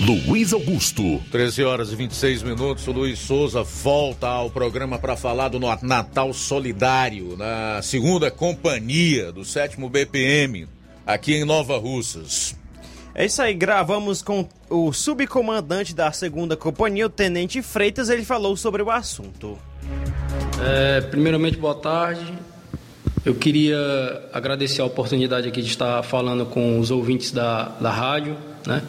[0.01, 1.22] Luiz Augusto.
[1.31, 2.88] 13 horas e 26 minutos.
[2.88, 9.45] O Luiz Souza volta ao programa para falar do Natal Solidário, na segunda companhia do
[9.45, 10.67] sétimo BPM,
[11.06, 12.56] aqui em Nova Russas.
[13.14, 18.57] É isso aí, gravamos com o subcomandante da segunda companhia, o Tenente Freitas, ele falou
[18.57, 19.57] sobre o assunto.
[20.61, 22.34] É, primeiramente, boa tarde.
[23.23, 23.77] Eu queria
[24.34, 28.38] agradecer a oportunidade aqui de estar falando com os ouvintes da, da rádio,
[28.68, 28.84] né?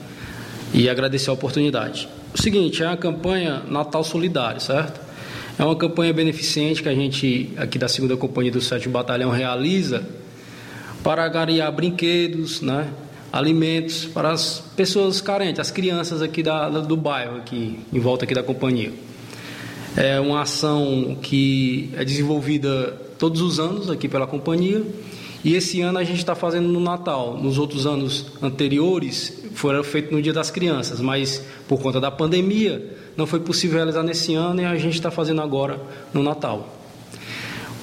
[0.75, 2.09] E agradecer a oportunidade.
[2.35, 5.01] O seguinte, é uma campanha Natal Solidário, certo?
[5.59, 10.05] É uma campanha beneficente que a gente, aqui da segunda companhia do 7 Batalhão, realiza
[11.07, 12.93] para agariar brinquedos, né?
[13.33, 18.35] alimentos para as pessoas carentes, as crianças aqui da, do bairro, aqui, em volta aqui
[18.35, 18.93] da companhia.
[19.97, 24.83] É uma ação que é desenvolvida todos os anos aqui pela companhia
[25.45, 27.39] e esse ano a gente está fazendo no Natal.
[27.41, 32.97] Nos outros anos anteriores foram feitos no Dia das Crianças, mas por conta da pandemia
[33.17, 35.81] não foi possível realizar nesse ano e a gente está fazendo agora
[36.13, 36.69] no Natal.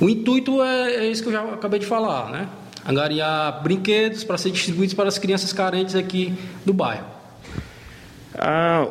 [0.01, 2.49] O intuito é, é isso que eu já acabei de falar, né?
[2.85, 6.33] Angariar brinquedos para ser distribuídos para as crianças carentes aqui
[6.65, 7.05] do bairro.
[8.35, 8.87] Ah,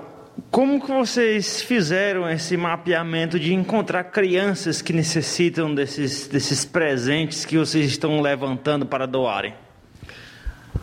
[0.50, 7.58] como que vocês fizeram esse mapeamento de encontrar crianças que necessitam desses, desses presentes que
[7.58, 9.54] vocês estão levantando para doarem?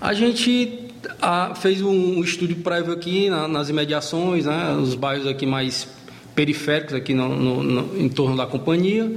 [0.01, 0.87] A gente
[1.21, 5.87] a, fez um, um estudo prévio aqui na, nas imediações, né, os bairros aqui mais
[6.35, 9.11] periféricos aqui no, no, no, em torno da companhia,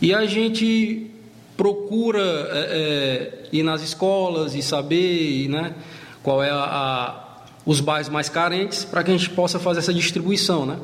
[0.00, 1.10] e a gente
[1.56, 5.74] procura é, é, ir nas escolas e saber né,
[6.22, 7.22] qual é a, a
[7.64, 10.78] os bairros mais carentes para que a gente possa fazer essa distribuição, né?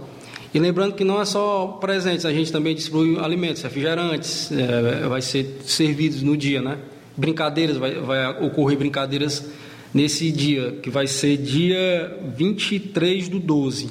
[0.55, 5.21] E lembrando que não é só presentes, a gente também distribui alimentos, refrigerantes, é, vai
[5.21, 6.79] ser servidos no dia, né?
[7.17, 9.45] Brincadeiras, vai, vai ocorrer brincadeiras
[9.93, 13.91] nesse dia, que vai ser dia 23 do 12,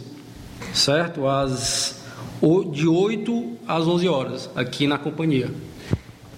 [0.74, 1.28] certo?
[1.28, 2.02] Às,
[2.72, 5.52] de 8 às 11 horas, aqui na companhia.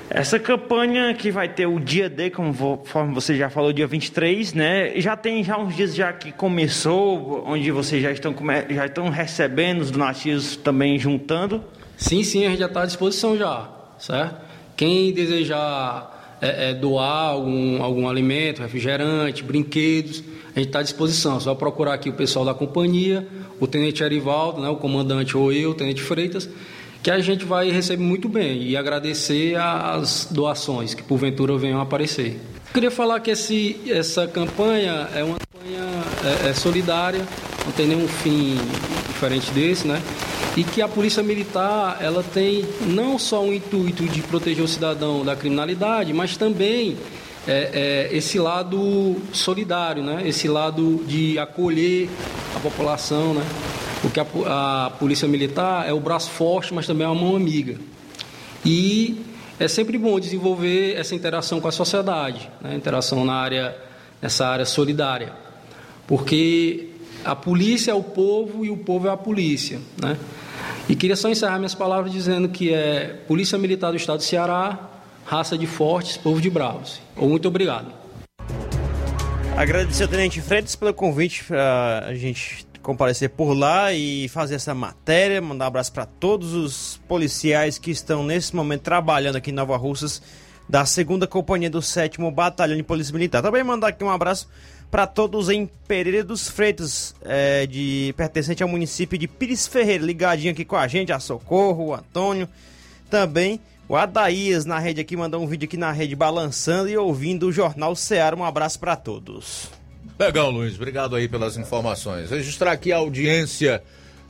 [0.09, 4.99] Essa campanha que vai ter o dia D, conforme você já falou, dia 23, né?
[4.99, 8.35] Já tem já uns dias já que começou, onde vocês já estão,
[8.69, 11.63] já estão recebendo os donativos também juntando?
[11.95, 13.69] Sim, sim, a gente já está à disposição já,
[13.99, 14.35] certo?
[14.75, 20.23] Quem desejar é, é, doar algum, algum alimento, refrigerante, brinquedos,
[20.55, 21.39] a gente está à disposição.
[21.39, 23.27] Só procurar aqui o pessoal da companhia,
[23.59, 26.49] o Tenente Arivaldo, né, o comandante ou eu, o Tenente Freitas,
[27.01, 31.83] que a gente vai receber muito bem e agradecer as doações que porventura venham a
[31.83, 32.39] aparecer.
[32.73, 35.85] Queria falar que esse, essa campanha é uma campanha
[36.45, 37.25] é, é solidária,
[37.65, 38.57] não tem nenhum fim
[39.07, 40.01] diferente desse, né?
[40.55, 45.23] E que a Polícia Militar ela tem não só o intuito de proteger o cidadão
[45.23, 46.97] da criminalidade, mas também
[47.47, 50.21] é, é, esse lado solidário, né?
[50.25, 52.09] Esse lado de acolher
[52.55, 53.43] a população, né?
[54.01, 54.25] Porque a,
[54.85, 57.77] a polícia militar é o braço forte, mas também é uma mão amiga.
[58.65, 59.23] E
[59.59, 62.75] é sempre bom desenvolver essa interação com a sociedade, né?
[62.75, 63.75] interação na área,
[64.21, 65.33] nessa área solidária,
[66.07, 66.89] porque
[67.23, 70.17] a polícia é o povo e o povo é a polícia, né?
[70.87, 74.89] E queria só encerrar minhas palavras dizendo que é Polícia Militar do Estado do Ceará,
[75.23, 76.99] raça de fortes, povo de bravos.
[77.15, 77.93] Muito obrigado.
[79.55, 84.73] Agradecer ao Tenente Freitas pelo convite para a gente comparecer por lá e fazer essa
[84.73, 85.39] matéria.
[85.39, 89.77] Mandar um abraço para todos os policiais que estão nesse momento trabalhando aqui em Nova
[89.77, 90.19] Russas,
[90.67, 93.43] da segunda companhia do 7 Batalhão de Polícia Militar.
[93.43, 94.49] Também mandar aqui um abraço
[94.89, 100.51] para todos em Pereira dos Freitas, é, de pertencente ao município de Pires Ferreira, ligadinho
[100.51, 102.49] aqui com a gente, a Socorro, o Antônio,
[103.07, 107.49] também o Adaías na rede aqui, mandou um vídeo aqui na rede balançando e ouvindo
[107.49, 108.35] o Jornal Ceará.
[108.35, 109.78] Um abraço para todos.
[110.19, 110.75] Legal, Luiz.
[110.75, 112.29] Obrigado aí pelas informações.
[112.29, 113.81] Registrar aqui a audiência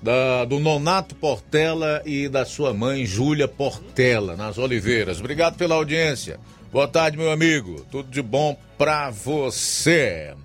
[0.03, 5.19] da, do Nonato Portela e da sua mãe, Júlia Portela, nas Oliveiras.
[5.19, 6.39] Obrigado pela audiência.
[6.71, 7.83] Boa tarde, meu amigo.
[7.89, 10.35] Tudo de bom pra você.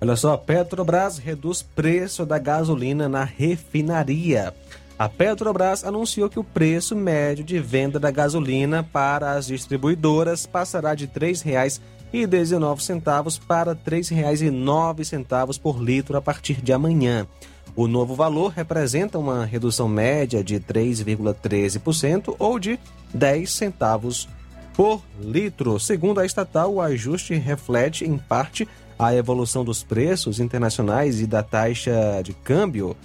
[0.00, 4.54] Olha só, Petrobras reduz preço da gasolina na refinaria.
[4.96, 10.94] A Petrobras anunciou que o preço médio de venda da gasolina para as distribuidoras passará
[10.94, 11.34] de R$
[12.24, 17.26] 3,19 para R$ 3,09 por litro a partir de amanhã.
[17.74, 22.78] O novo valor representa uma redução média de 3,13% ou de
[23.12, 24.28] 10 centavos
[24.72, 25.78] por litro.
[25.78, 28.66] Segundo a estatal, o ajuste reflete, em parte,
[28.98, 32.96] a evolução dos preços internacionais e da taxa de câmbio,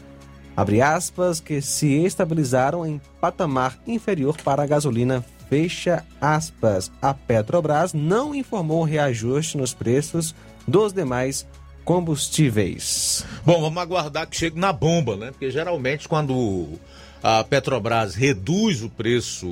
[0.56, 6.90] abre aspas, que se estabilizaram em patamar inferior para a gasolina, fecha aspas.
[7.02, 10.34] A Petrobras não informou reajuste nos preços
[10.66, 11.46] dos demais
[11.84, 13.26] combustíveis.
[13.46, 15.32] Bom, vamos aguardar que chegue na bomba, né?
[15.32, 16.80] Porque geralmente quando
[17.22, 19.46] a Petrobras reduz o preço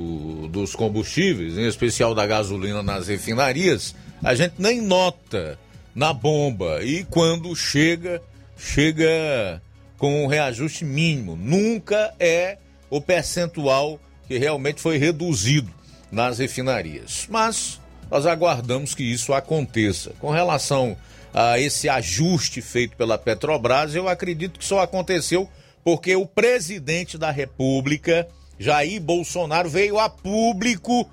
[0.50, 3.94] dos combustíveis, em especial da gasolina nas refinarias,
[4.24, 5.58] a gente nem nota
[5.94, 6.82] na bomba.
[6.82, 8.22] E quando chega,
[8.56, 9.60] chega
[9.98, 11.36] com um reajuste mínimo.
[11.36, 12.56] Nunca é
[12.88, 15.79] o percentual que realmente foi reduzido
[16.10, 17.26] nas refinarias.
[17.28, 17.80] Mas
[18.10, 20.12] nós aguardamos que isso aconteça.
[20.18, 20.96] Com relação
[21.32, 25.48] a esse ajuste feito pela Petrobras, eu acredito que só aconteceu
[25.84, 28.28] porque o presidente da República,
[28.58, 31.08] Jair Bolsonaro, veio a público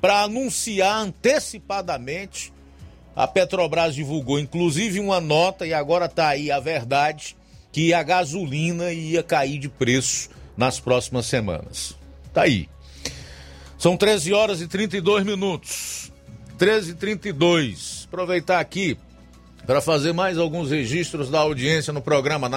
[0.00, 2.52] para anunciar antecipadamente.
[3.14, 7.36] A Petrobras divulgou inclusive uma nota, e agora está aí a verdade,
[7.72, 11.94] que a gasolina ia cair de preço nas próximas semanas.
[12.32, 12.68] Tá aí.
[13.78, 16.12] São 13 horas e 32 minutos.
[16.58, 18.06] 13 e 32.
[18.08, 18.96] Aproveitar aqui
[19.66, 22.48] para fazer mais alguns registros da audiência no programa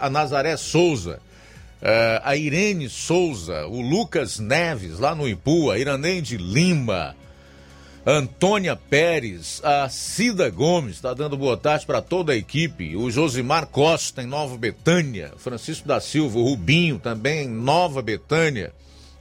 [0.00, 1.18] a Nazaré Souza,
[1.82, 7.16] uh, a Irene Souza, o Lucas Neves, lá no Ipu, a Iraneide Lima,
[8.06, 13.66] Antônia Pérez, a Cida Gomes, está dando boa tarde para toda a equipe, o Josimar
[13.66, 18.72] Costa em Nova Betânia, Francisco da Silva, o Rubinho também em Nova Betânia,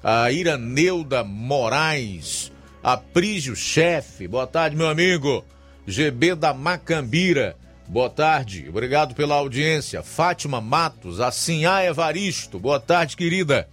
[0.09, 2.49] a Iraneuda Moraes,
[2.81, 5.43] a Prígio Chefe, boa tarde, meu amigo.
[5.85, 7.57] GB da Macambira.
[7.85, 10.01] Boa tarde, obrigado pela audiência.
[10.01, 13.67] Fátima Matos, a Sinhá Evaristo, boa tarde, querida.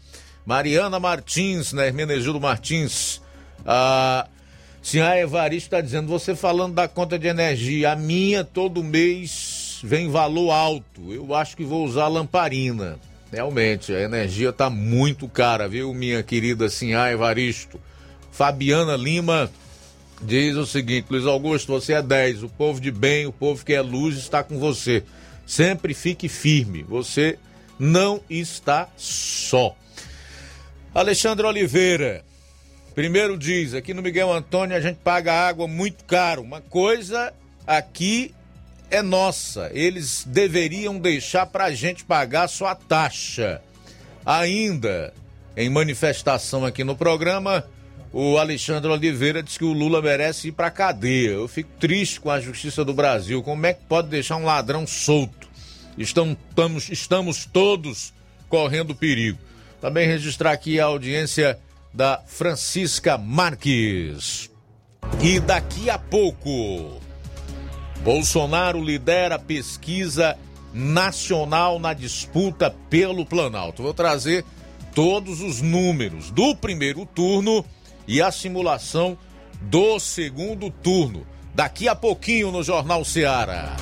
[0.45, 3.23] Mariana Martins, né, Hermenegildo Martins.
[3.65, 4.27] A
[4.83, 10.11] Sinhá Evaristo está dizendo, você falando da conta de energia, a minha todo mês vem
[10.11, 11.13] valor alto.
[11.13, 12.99] Eu acho que vou usar lamparina.
[13.35, 17.81] Realmente, a energia está muito cara, viu, minha querida Sinhá Evaristo.
[18.31, 19.51] Fabiana Lima
[20.23, 22.45] diz o seguinte: Luiz Augusto, você é 10.
[22.45, 25.03] O povo de bem, o povo que é luz está com você.
[25.45, 26.85] Sempre fique firme.
[26.85, 27.37] Você
[27.77, 29.77] não está só.
[30.95, 32.25] Alexandre Oliveira.
[32.95, 36.43] Primeiro diz, aqui no Miguel Antônio a gente paga água muito caro.
[36.43, 37.35] Uma coisa
[37.67, 38.33] aqui
[38.95, 39.71] é nossa.
[39.73, 43.61] Eles deveriam deixar para a gente pagar só a taxa.
[44.25, 45.13] Ainda,
[45.57, 47.65] em manifestação aqui no programa,
[48.13, 51.31] o Alexandre Oliveira diz que o Lula merece ir para cadeia.
[51.31, 53.43] Eu fico triste com a justiça do Brasil.
[53.43, 55.49] Como é que pode deixar um ladrão solto?
[55.99, 58.13] Estamos, estamos todos
[58.49, 59.39] correndo perigo.
[59.81, 61.59] Também registrar aqui a audiência
[61.93, 64.51] da Francisca Marques.
[65.23, 67.01] E daqui a pouco,
[68.05, 70.37] Bolsonaro lidera a pesquisa
[70.75, 73.83] nacional na disputa pelo Planalto.
[73.83, 74.45] Vou trazer
[74.95, 77.65] todos os números do primeiro turno
[78.07, 79.17] e a simulação
[79.63, 81.27] do segundo turno.
[81.55, 83.75] Daqui a pouquinho no Jornal Seara.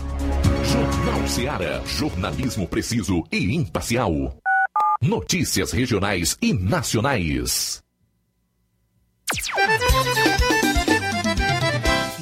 [0.70, 1.82] Jornal Seara.
[1.84, 4.36] Jornalismo preciso e imparcial.
[5.02, 7.82] Notícias regionais e nacionais.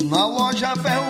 [0.03, 1.10] Na loja Ferro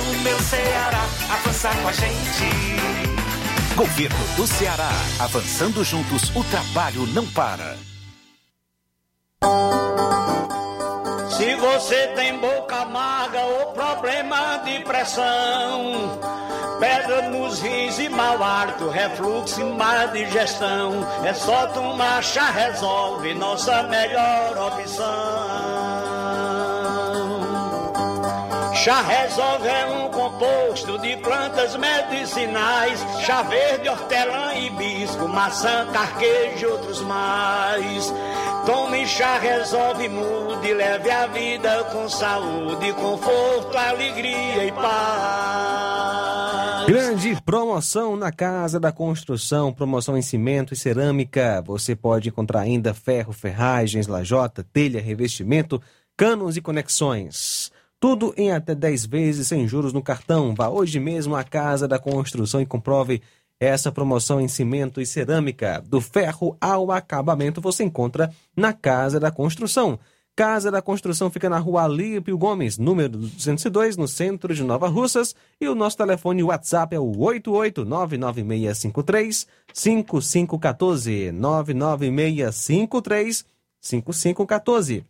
[0.31, 3.75] meu Ceará avança com a gente.
[3.75, 4.89] Governo do Ceará.
[5.19, 7.75] Avançando juntos, o trabalho não para.
[11.35, 16.17] Se você tem boca amarga ou problema de pressão,
[16.79, 23.33] pedra nos rins e mau hálito, refluxo e má digestão, é só tomar chá resolve,
[23.33, 25.91] nossa melhor opção.
[28.83, 36.65] Chá resolve é um composto de plantas medicinais, chá verde, hortelã, hibisco, maçã, carquejo e
[36.65, 38.11] outros mais.
[38.65, 46.01] Tome chá, resolve, mude, leve a vida com saúde, conforto, alegria e paz.
[46.87, 51.61] Grande promoção na Casa da Construção, promoção em cimento e cerâmica.
[51.67, 55.79] Você pode encontrar ainda ferro, ferragens, lajota, telha, revestimento,
[56.17, 57.70] canos e conexões.
[58.01, 60.55] Tudo em até 10 vezes sem juros no cartão.
[60.55, 63.21] Vá hoje mesmo à Casa da Construção e comprove
[63.59, 65.83] essa promoção em cimento e cerâmica.
[65.85, 69.99] Do ferro ao acabamento você encontra na Casa da Construção.
[70.35, 75.35] Casa da Construção fica na rua Alípio Gomes, número 202, no centro de Nova Russas.
[75.59, 79.45] E o nosso telefone WhatsApp é o 8899653
[83.79, 85.05] 5514.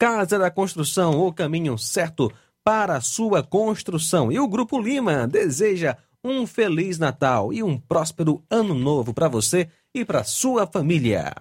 [0.00, 2.32] Casa da Construção, o caminho certo
[2.64, 4.32] para a sua construção.
[4.32, 5.94] E o Grupo Lima deseja
[6.24, 11.34] um feliz Natal e um próspero ano novo para você e para sua família.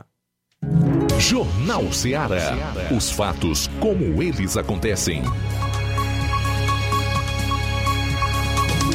[1.18, 2.52] Jornal Ceará.
[2.96, 5.24] Os fatos como eles acontecem.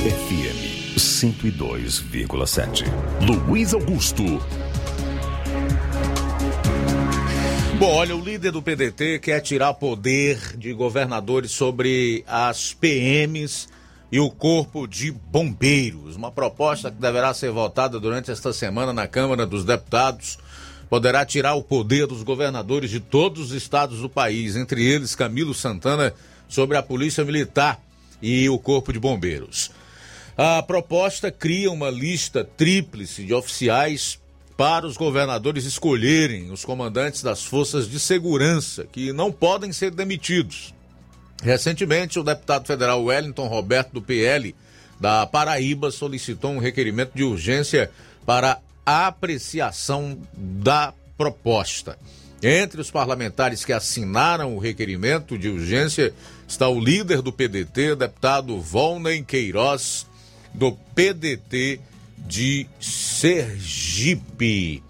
[0.05, 2.85] FM 102,7.
[3.49, 4.25] Luiz Augusto.
[7.85, 13.69] Bom, olha, o líder do PDT quer tirar poder de governadores sobre as PMs
[14.11, 16.17] e o Corpo de Bombeiros.
[16.17, 20.39] Uma proposta que deverá ser votada durante esta semana na Câmara dos Deputados
[20.89, 25.53] poderá tirar o poder dos governadores de todos os estados do país, entre eles Camilo
[25.53, 26.15] Santana,
[26.49, 27.79] sobre a Polícia Militar
[28.23, 29.71] e o Corpo de Bombeiros.
[30.39, 34.19] A proposta cria uma lista tríplice de oficiais
[34.57, 40.73] para os governadores escolherem os comandantes das forças de segurança, que não podem ser demitidos.
[41.43, 44.55] Recentemente, o deputado federal Wellington Roberto do PL
[45.01, 47.91] da Paraíba solicitou um requerimento de urgência
[48.25, 51.99] para apreciação da proposta.
[52.43, 56.15] Entre os parlamentares que assinaram o requerimento de urgência
[56.47, 60.07] está o líder do PDT, deputado Volney Queiroz,
[60.53, 61.81] do PDT
[62.25, 64.83] de Sergipe.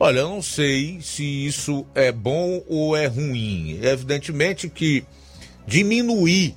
[0.00, 3.80] Olha, eu não sei se isso é bom ou é ruim.
[3.82, 5.04] Evidentemente que
[5.66, 6.54] diminuir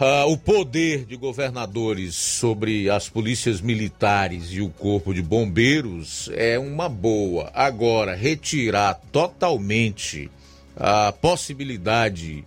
[0.00, 6.58] uh, o poder de governadores sobre as polícias militares e o corpo de bombeiros é
[6.58, 7.50] uma boa.
[7.54, 10.30] Agora, retirar totalmente
[10.76, 12.44] a possibilidade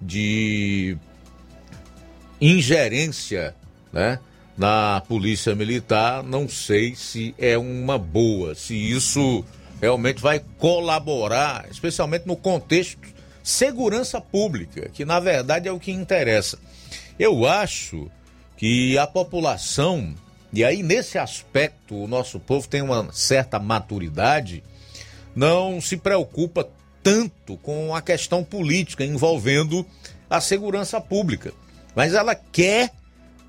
[0.00, 0.96] de
[2.40, 3.54] ingerência,
[3.92, 4.18] né?
[4.56, 9.44] Na Polícia Militar, não sei se é uma boa, se isso
[9.80, 12.98] realmente vai colaborar, especialmente no contexto
[13.42, 16.58] segurança pública, que na verdade é o que interessa.
[17.18, 18.10] Eu acho
[18.56, 20.14] que a população,
[20.52, 24.64] e aí nesse aspecto o nosso povo tem uma certa maturidade,
[25.34, 26.68] não se preocupa
[27.02, 29.86] tanto com a questão política envolvendo
[30.28, 31.52] a segurança pública,
[31.94, 32.90] mas ela quer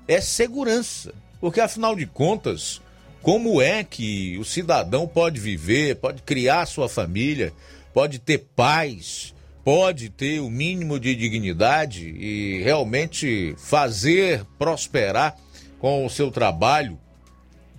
[0.08, 1.14] é segurança.
[1.40, 2.80] Porque afinal de contas,
[3.22, 7.52] como é que o cidadão pode viver, pode criar sua família,
[7.92, 15.36] pode ter paz, pode ter o mínimo de dignidade e realmente fazer prosperar
[15.78, 16.98] com o seu trabalho,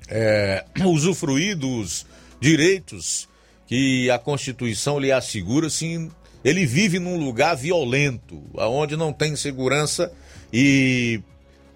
[0.08, 2.06] é, usufruir dos
[2.40, 3.28] direitos
[3.68, 6.10] que a Constituição lhe assegura se
[6.44, 10.12] ele vive num lugar violento, onde não tem segurança
[10.52, 11.22] e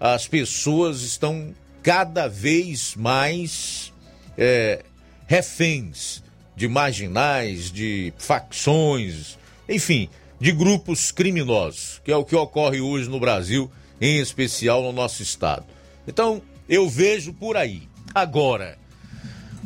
[0.04, 3.90] as pessoas estão cada vez mais
[4.36, 4.84] é,
[5.26, 6.22] reféns
[6.54, 13.18] de marginais, de facções, enfim, de grupos criminosos, que é o que ocorre hoje no
[13.18, 15.64] Brasil, em especial no nosso estado.
[16.06, 17.88] Então, eu vejo por aí.
[18.14, 18.76] Agora,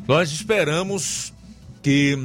[0.07, 1.33] nós esperamos
[1.83, 2.17] que,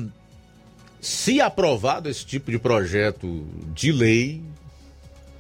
[1.02, 4.40] se aprovado esse tipo de projeto de lei,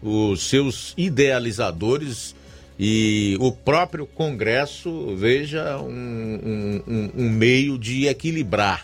[0.01, 2.33] os seus idealizadores
[2.77, 8.83] e o próprio Congresso veja um, um, um meio de equilibrar,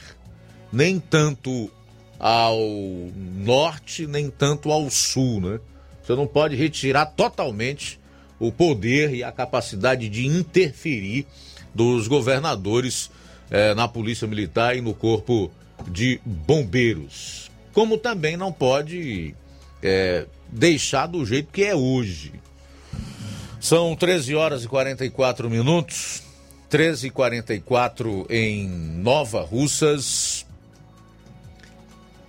[0.72, 1.72] nem tanto
[2.20, 2.60] ao
[3.38, 5.60] norte, nem tanto ao sul, né?
[6.03, 7.99] Você não pode retirar totalmente
[8.40, 11.26] o poder e a capacidade de interferir
[11.74, 13.11] dos governadores
[13.52, 15.52] eh, na Polícia Militar e no Corpo
[15.88, 17.52] de Bombeiros.
[17.74, 19.36] Como também não pode
[19.84, 22.34] eh, deixar do jeito que é hoje.
[23.60, 26.23] São 13 horas e 44 minutos.
[26.69, 30.45] 13 e 44 em Nova Russas.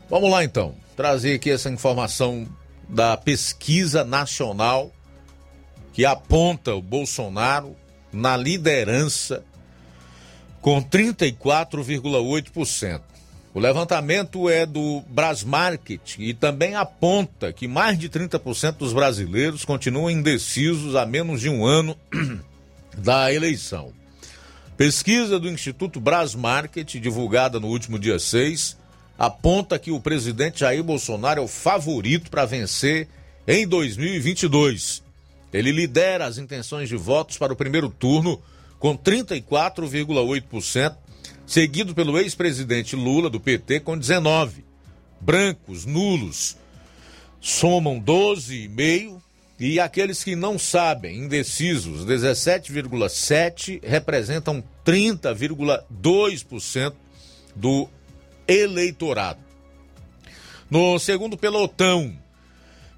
[0.09, 2.49] Vamos lá então, trazer aqui essa informação
[2.89, 4.91] da pesquisa nacional
[5.93, 7.77] que aponta o Bolsonaro
[8.13, 9.45] na liderança
[10.61, 13.01] com 34,8%.
[13.53, 20.09] O levantamento é do Brasmarket e também aponta que mais de 30% dos brasileiros continuam
[20.09, 21.97] indecisos há menos de um ano
[22.97, 23.93] da eleição.
[24.77, 28.77] Pesquisa do Instituto Brasmarket, divulgada no último dia 6,
[29.19, 33.09] aponta que o presidente Jair Bolsonaro é o favorito para vencer
[33.49, 35.03] em 2022.
[35.53, 38.41] Ele lidera as intenções de votos para o primeiro turno
[38.79, 40.95] com 34,8%
[41.51, 44.65] seguido pelo ex-presidente Lula, do PT, com 19.
[45.21, 46.57] Brancos, nulos,
[47.41, 49.21] somam 12,5
[49.59, 56.95] e aqueles que não sabem, indecisos, 17,7, representam 30,2%
[57.57, 57.89] do
[58.47, 59.41] eleitorado.
[60.71, 62.17] No segundo pelotão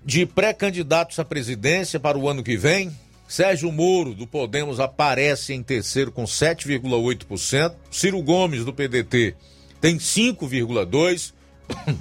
[0.04, 2.94] de pré-candidatos à presidência para o ano que vem,
[3.32, 7.74] Sérgio Moro, do Podemos, aparece em terceiro com 7,8%.
[7.90, 9.34] Ciro Gomes, do PDT,
[9.80, 11.32] tem 5,2%.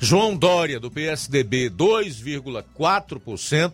[0.00, 3.72] João Dória, do PSDB, 2,4%.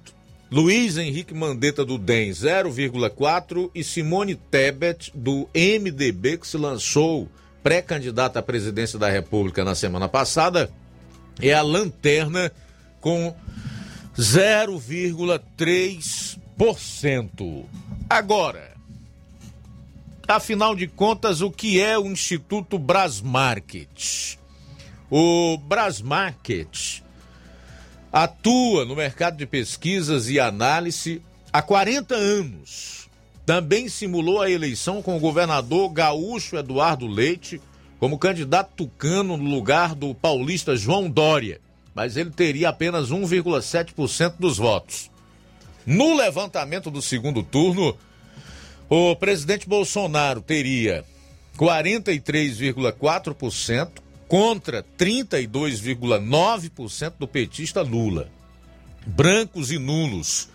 [0.51, 3.71] Luiz Henrique Mandetta, do DEM, 0,4%.
[3.75, 7.27] E Simone Tebet, do MDB, que se lançou
[7.63, 10.71] pré-candidata à presidência da República na semana passada,
[11.41, 12.53] é a lanterna
[13.01, 13.35] com
[14.15, 16.45] 0,3%.
[18.09, 18.75] Agora,
[20.27, 24.39] afinal de contas, o que é o Instituto Brasmarket?
[25.11, 27.03] O Brasmarket
[28.11, 31.21] atua no mercado de pesquisas e análise
[31.53, 33.07] há 40 anos.
[33.45, 37.61] Também simulou a eleição com o governador gaúcho Eduardo Leite
[38.01, 41.61] como candidato tucano no lugar do paulista João Dória,
[41.95, 45.11] mas ele teria apenas 1,7% dos votos.
[45.87, 47.97] No levantamento do segundo turno,
[48.89, 51.05] o presidente Bolsonaro teria
[51.57, 53.91] 43,4%
[54.27, 58.29] contra 32,9% do petista Lula.
[59.07, 60.49] Brancos e nulos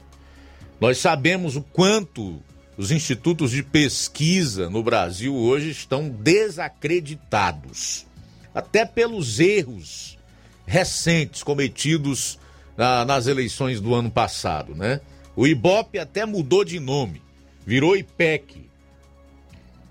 [0.80, 2.40] Nós sabemos o quanto
[2.76, 8.06] os institutos de pesquisa no Brasil hoje estão desacreditados,
[8.54, 10.16] até pelos erros
[10.64, 12.38] recentes cometidos
[12.76, 15.00] na, nas eleições do ano passado, né?
[15.34, 17.20] O Ibope até mudou de nome,
[17.66, 18.68] virou IPEC.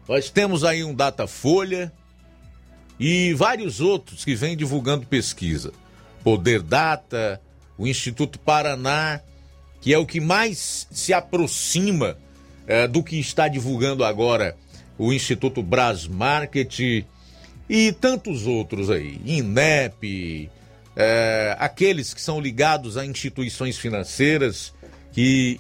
[0.08, 1.92] Nós temos aí um Datafolha
[2.98, 5.74] e vários outros que vêm divulgando pesquisa.
[6.24, 7.42] Poder Data,
[7.78, 9.22] o Instituto Paraná,
[9.82, 12.18] que é o que mais se aproxima
[12.66, 14.56] é, do que está divulgando agora
[14.98, 17.06] o Instituto Brasmarket
[17.70, 20.50] e tantos outros aí, INEP,
[20.96, 24.74] é, aqueles que são ligados a instituições financeiras
[25.12, 25.60] que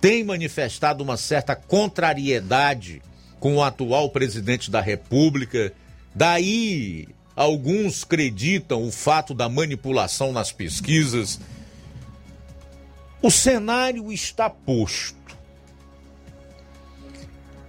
[0.00, 3.02] têm manifestado uma certa contrariedade
[3.38, 5.72] com o atual presidente da República.
[6.14, 11.38] Daí, alguns acreditam o fato da manipulação nas pesquisas.
[13.20, 15.18] O cenário está posto.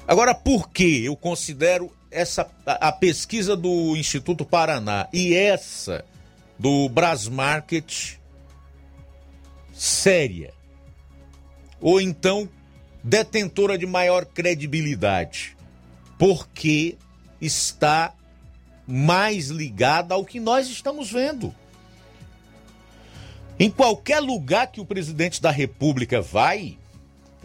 [0.07, 6.05] Agora, por que eu considero essa a, pesquisa do Instituto Paraná e essa
[6.57, 8.19] do Brasmarket
[9.73, 10.53] séria?
[11.81, 12.49] Ou então
[13.03, 15.55] detentora de maior credibilidade?
[16.17, 16.97] Porque
[17.39, 18.13] está
[18.85, 21.53] mais ligada ao que nós estamos vendo.
[23.59, 26.77] Em qualquer lugar que o presidente da República vai,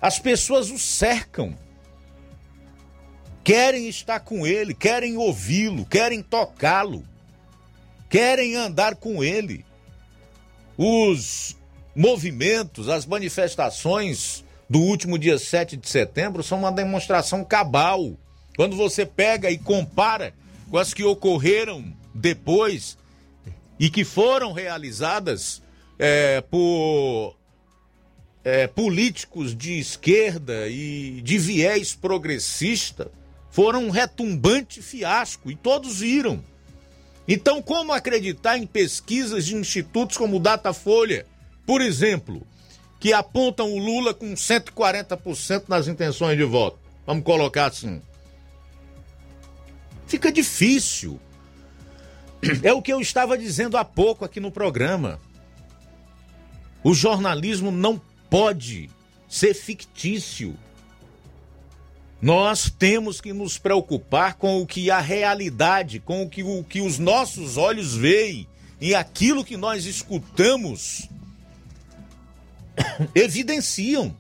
[0.00, 1.56] as pessoas o cercam
[3.42, 7.04] querem estar com ele, querem ouvi-lo, querem tocá-lo,
[8.08, 9.66] querem andar com ele.
[10.78, 11.56] Os
[11.94, 18.14] movimentos, as manifestações do último dia 7 de setembro são uma demonstração cabal.
[18.56, 20.32] Quando você pega e compara
[20.70, 22.96] com as que ocorreram depois
[23.78, 25.60] e que foram realizadas
[25.98, 27.36] é, por
[28.44, 33.10] é, políticos de esquerda e de viés progressista,
[33.50, 36.42] foram um retumbante fiasco e todos viram.
[37.26, 41.26] Então, como acreditar em pesquisas de institutos como o Datafolha,
[41.64, 42.46] por exemplo,
[43.00, 46.78] que apontam o Lula com 140% nas intenções de voto?
[47.06, 48.02] Vamos colocar assim.
[50.06, 51.18] Fica difícil.
[52.62, 55.18] É o que eu estava dizendo há pouco aqui no programa.
[56.84, 58.90] O jornalismo não pode
[59.26, 60.54] ser fictício.
[62.20, 66.80] Nós temos que nos preocupar com o que a realidade, com o que, o que
[66.80, 68.46] os nossos olhos veem
[68.80, 71.08] e aquilo que nós escutamos
[73.14, 74.14] evidenciam.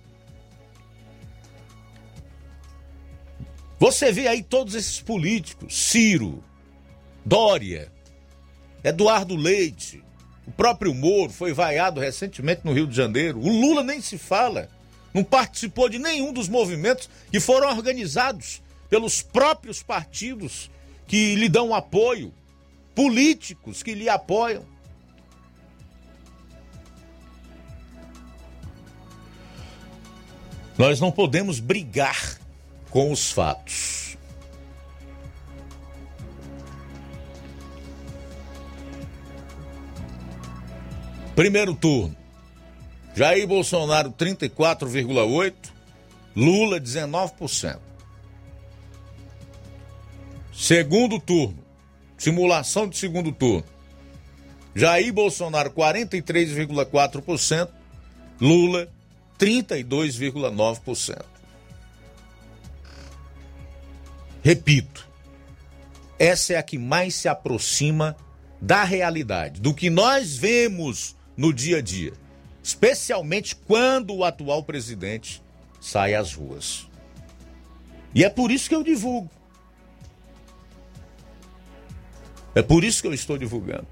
[3.78, 6.42] Você vê aí todos esses políticos, Ciro,
[7.24, 7.92] Dória,
[8.82, 10.03] Eduardo Leite,
[10.46, 13.38] o próprio Moro foi vaiado recentemente no Rio de Janeiro.
[13.38, 14.68] O Lula nem se fala
[15.14, 18.60] não participou de nenhum dos movimentos que foram organizados
[18.90, 20.68] pelos próprios partidos
[21.06, 22.34] que lhe dão apoio,
[22.94, 24.64] políticos que lhe apoiam.
[30.76, 32.40] Nós não podemos brigar
[32.90, 34.03] com os fatos.
[41.34, 42.16] Primeiro turno.
[43.14, 45.54] Jair Bolsonaro 34,8,
[46.36, 47.78] Lula 19%.
[50.52, 51.58] Segundo turno.
[52.16, 53.64] Simulação de segundo turno.
[54.74, 57.68] Jair Bolsonaro 43,4%,
[58.40, 58.88] Lula
[59.38, 61.24] 32,9%.
[64.42, 65.08] Repito,
[66.18, 68.16] essa é a que mais se aproxima
[68.60, 72.12] da realidade, do que nós vemos no dia a dia,
[72.62, 75.42] especialmente quando o atual presidente
[75.80, 76.88] sai às ruas.
[78.14, 79.30] E é por isso que eu divulgo.
[82.54, 83.86] É por isso que eu estou divulgando.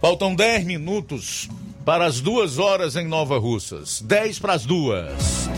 [0.00, 1.48] Faltam 10 minutos
[1.84, 4.00] para as duas horas em Nova Russas.
[4.02, 5.48] 10 para as duas.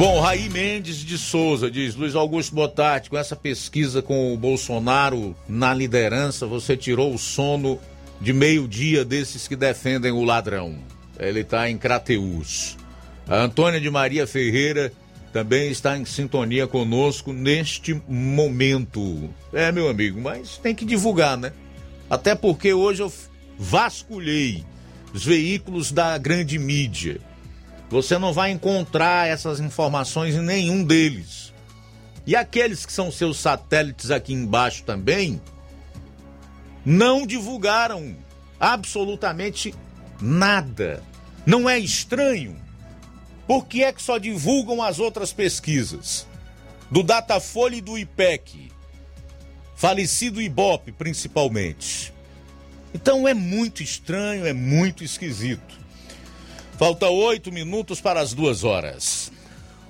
[0.00, 5.36] Bom, Raí Mendes de Souza diz: Luiz Augusto Botati, com essa pesquisa com o Bolsonaro
[5.46, 7.78] na liderança, você tirou o sono
[8.18, 10.78] de meio-dia desses que defendem o ladrão.
[11.18, 12.78] Ele está em Crateus.
[13.28, 14.90] A Antônia de Maria Ferreira
[15.34, 19.28] também está em sintonia conosco neste momento.
[19.52, 21.52] É, meu amigo, mas tem que divulgar, né?
[22.08, 23.12] Até porque hoje eu
[23.58, 24.64] vasculhei
[25.12, 27.20] os veículos da grande mídia
[27.90, 31.52] você não vai encontrar essas informações em nenhum deles.
[32.24, 35.42] E aqueles que são seus satélites aqui embaixo também
[36.86, 38.16] não divulgaram
[38.60, 39.74] absolutamente
[40.20, 41.02] nada.
[41.44, 42.56] Não é estranho?
[43.44, 46.28] Por que é que só divulgam as outras pesquisas?
[46.88, 48.70] Do Datafolha e do IPEC.
[49.74, 52.14] Falecido Ibope, principalmente.
[52.94, 55.79] Então é muito estranho, é muito esquisito.
[56.80, 59.30] Falta oito minutos para as duas horas.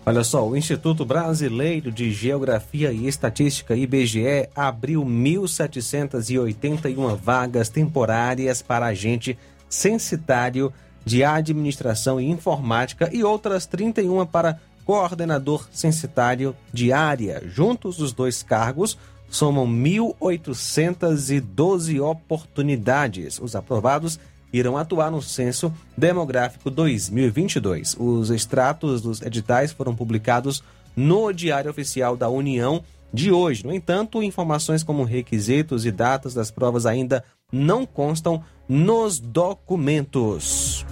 [0.05, 8.87] Olha só, o Instituto Brasileiro de Geografia e Estatística, IBGE, abriu 1.781 vagas temporárias para
[8.87, 9.39] agente
[9.69, 10.73] censitário
[11.05, 17.41] de administração e informática e outras 31 para coordenador censitário de área.
[17.47, 18.99] Juntos, os dois cargos
[19.31, 23.39] somam 1.812 oportunidades.
[23.39, 24.19] Os aprovados
[24.53, 27.97] irão atuar no Censo Demográfico 2022.
[27.99, 30.63] Os extratos dos editais foram publicados
[30.97, 32.83] no Diário Oficial da União
[33.13, 33.65] de hoje.
[33.65, 40.87] No entanto, informações como requisitos e datas das provas ainda não constam nos documentos.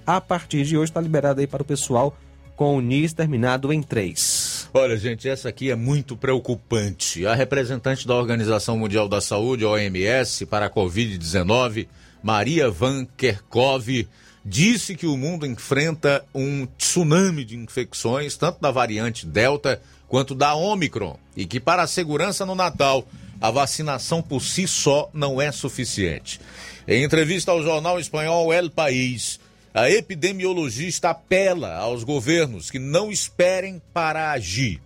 [0.09, 2.17] a partir de hoje está liberado aí para o pessoal
[2.57, 4.71] com o NIS terminado em 3.
[4.73, 7.27] Olha, gente, essa aqui é muito preocupante.
[7.27, 11.89] A representante da Organização Mundial da Saúde, OMS, para a Covid-19,
[12.23, 14.09] Maria Van Kerkhove,
[14.43, 19.79] disse que o mundo enfrenta um tsunami de infecções, tanto da variante Delta
[20.09, 23.07] quanto da Omicron, e que para a segurança no Natal,
[23.39, 26.41] a vacinação por si só não é suficiente.
[26.89, 29.39] Em entrevista ao jornal espanhol El País,
[29.79, 34.83] a epidemiologista apela aos governos que não esperem para agir.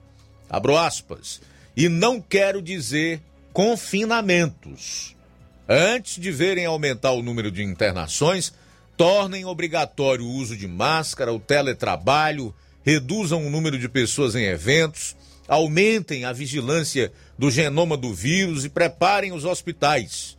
[0.51, 1.41] Abro aspas.
[1.75, 3.23] E não quero dizer
[3.55, 5.17] confinamentos.
[5.67, 8.53] Antes de verem aumentar o número de internações,
[8.95, 12.55] tornem obrigatório o uso de máscara, o teletrabalho,
[12.85, 15.17] reduzam o número de pessoas em eventos,
[15.49, 20.37] aumentem a vigilância do genoma do vírus e preparem os hospitais.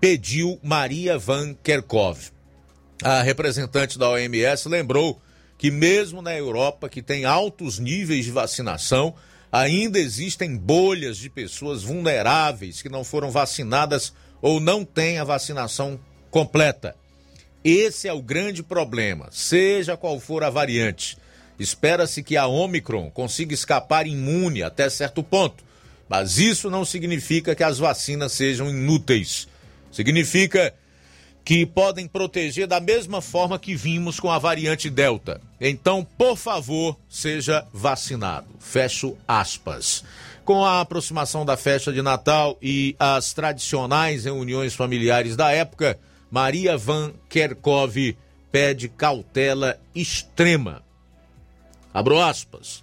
[0.00, 2.33] Pediu Maria Van Kerkhove.
[3.04, 5.20] A representante da OMS lembrou
[5.58, 9.14] que, mesmo na Europa, que tem altos níveis de vacinação,
[9.52, 16.00] ainda existem bolhas de pessoas vulneráveis que não foram vacinadas ou não têm a vacinação
[16.30, 16.96] completa.
[17.62, 21.18] Esse é o grande problema, seja qual for a variante.
[21.58, 25.62] Espera-se que a Omicron consiga escapar imune até certo ponto,
[26.08, 29.46] mas isso não significa que as vacinas sejam inúteis.
[29.92, 30.72] Significa
[31.44, 35.40] que podem proteger da mesma forma que vimos com a variante Delta.
[35.60, 38.46] Então, por favor, seja vacinado.
[38.58, 40.02] Fecho aspas.
[40.44, 45.98] Com a aproximação da festa de Natal e as tradicionais reuniões familiares da época,
[46.30, 48.16] Maria Van Kerkov
[48.50, 50.82] pede cautela extrema.
[51.92, 52.82] Abro aspas.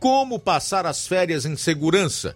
[0.00, 2.34] Como passar as férias em segurança?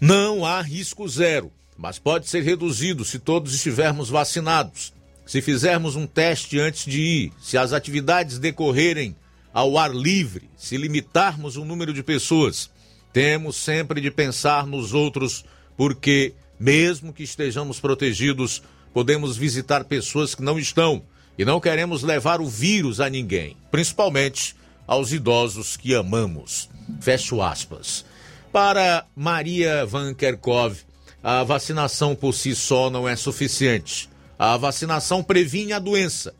[0.00, 4.92] Não há risco zero mas pode ser reduzido se todos estivermos vacinados.
[5.26, 9.16] Se fizermos um teste antes de ir, se as atividades decorrerem
[9.52, 12.70] ao ar livre, se limitarmos o número de pessoas,
[13.12, 15.44] temos sempre de pensar nos outros,
[15.76, 21.02] porque, mesmo que estejamos protegidos, podemos visitar pessoas que não estão
[21.38, 24.54] e não queremos levar o vírus a ninguém, principalmente
[24.86, 26.68] aos idosos que amamos.
[27.00, 28.04] Fecho aspas.
[28.52, 30.80] Para Maria Van Kerkhove,
[31.24, 34.10] a vacinação por si só não é suficiente.
[34.38, 36.34] A vacinação previne a doença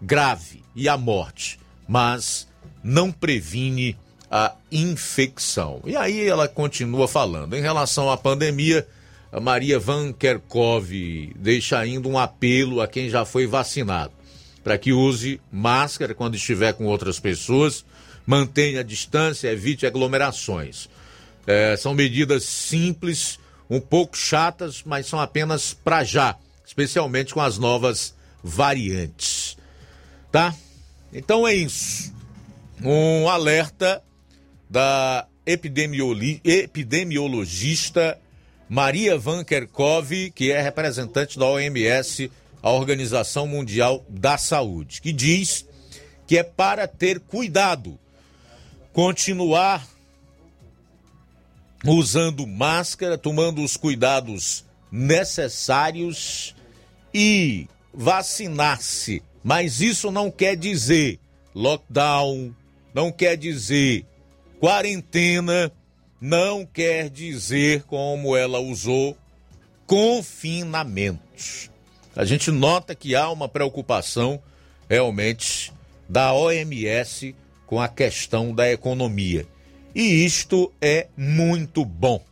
[0.00, 2.48] grave e a morte, mas
[2.82, 3.94] não previne
[4.30, 5.82] a infecção.
[5.84, 7.54] E aí ela continua falando.
[7.54, 8.88] Em relação à pandemia,
[9.30, 10.90] a Maria Van Kerkhov
[11.36, 14.22] deixa ainda um apelo a quem já foi vacinado
[14.62, 17.84] para que use máscara quando estiver com outras pessoas,
[18.24, 20.88] mantenha a distância, evite aglomerações.
[21.46, 23.38] É, são medidas simples
[23.72, 29.56] um pouco chatas, mas são apenas para já, especialmente com as novas variantes.
[30.30, 30.54] Tá?
[31.10, 32.12] Então é isso.
[32.84, 34.02] Um alerta
[34.68, 38.18] da epidemiologista
[38.68, 42.30] Maria Van Kerkhove, que é representante da OMS,
[42.62, 45.64] a Organização Mundial da Saúde, que diz
[46.26, 47.98] que é para ter cuidado,
[48.92, 49.88] continuar
[51.86, 56.54] usando máscara, tomando os cuidados necessários
[57.12, 59.22] e vacinar-se.
[59.42, 61.18] Mas isso não quer dizer
[61.54, 62.54] lockdown,
[62.94, 64.06] não quer dizer
[64.60, 65.72] quarentena,
[66.20, 69.16] não quer dizer, como ela usou,
[69.86, 71.68] confinamentos.
[72.14, 74.40] A gente nota que há uma preocupação
[74.88, 75.72] realmente
[76.08, 77.34] da OMS
[77.66, 79.46] com a questão da economia.
[79.94, 82.22] E isto é muito bom.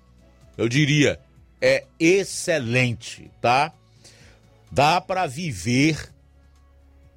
[0.56, 1.20] Eu diria,
[1.60, 3.72] é excelente, tá?
[4.70, 6.10] Dá para viver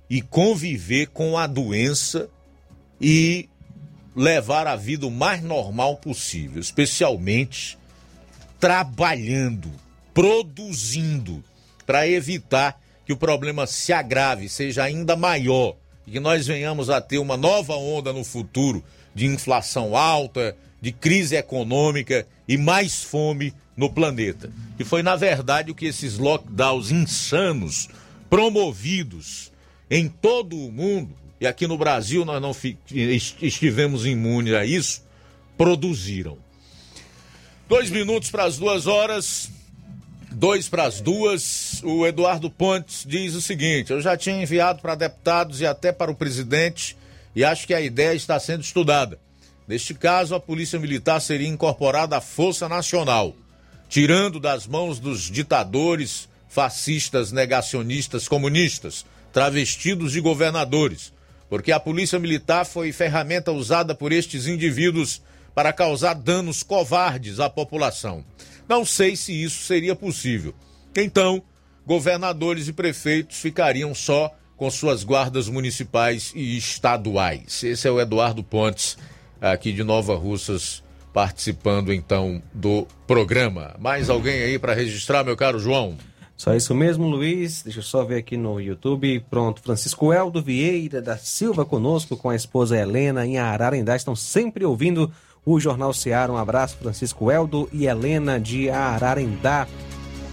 [0.10, 2.30] e conviver com a doença
[3.00, 3.50] e
[4.16, 7.78] levar a vida o mais normal possível, especialmente
[8.60, 9.72] trabalhando,
[10.14, 11.44] produzindo,
[11.86, 15.76] para evitar que o problema se agrave, seja ainda maior
[16.08, 18.84] e que nós venhamos a ter uma nova onda no futuro
[19.14, 24.52] de inflação alta, de crise econômica e mais fome no planeta.
[24.78, 27.90] E foi, na verdade, o que esses lockdowns insanos,
[28.30, 29.52] promovidos
[29.90, 32.56] em todo o mundo, e aqui no Brasil nós não
[33.42, 35.04] estivemos imunes a isso,
[35.58, 36.38] produziram.
[37.68, 39.50] Dois minutos para as duas horas,
[40.32, 41.82] dois para as duas.
[41.84, 46.12] O Eduardo Pontes diz o seguinte: eu já tinha enviado para deputados e até para
[46.12, 46.98] o presidente
[47.36, 49.20] e acho que a ideia está sendo estudada.
[49.68, 53.36] Neste caso, a Polícia Militar seria incorporada à Força Nacional,
[53.88, 61.14] tirando das mãos dos ditadores, fascistas, negacionistas, comunistas, travestidos de governadores,
[61.50, 65.22] porque a Polícia Militar foi ferramenta usada por estes indivíduos
[65.56, 68.24] para causar danos covardes à população.
[68.68, 70.54] Não sei se isso seria possível.
[70.96, 71.42] Então,
[71.86, 77.64] governadores e prefeitos ficariam só com suas guardas municipais e estaduais.
[77.64, 78.98] Esse é o Eduardo Pontes,
[79.42, 83.76] aqui de Nova Russas, participando então do programa.
[83.80, 85.98] Mais alguém aí para registrar, meu caro João?
[86.36, 87.62] Só isso mesmo, Luiz.
[87.64, 89.24] Deixa eu só ver aqui no YouTube.
[89.30, 89.62] Pronto.
[89.62, 93.96] Francisco Eldo Vieira da Silva conosco com a esposa Helena em Ararendá.
[93.96, 95.12] Estão sempre ouvindo
[95.46, 96.32] o Jornal Seara.
[96.32, 99.68] Um abraço, Francisco Eldo e Helena de Ararendá.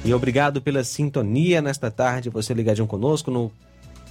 [0.05, 2.31] E obrigado pela sintonia nesta tarde.
[2.31, 3.53] Você ligadinho conosco no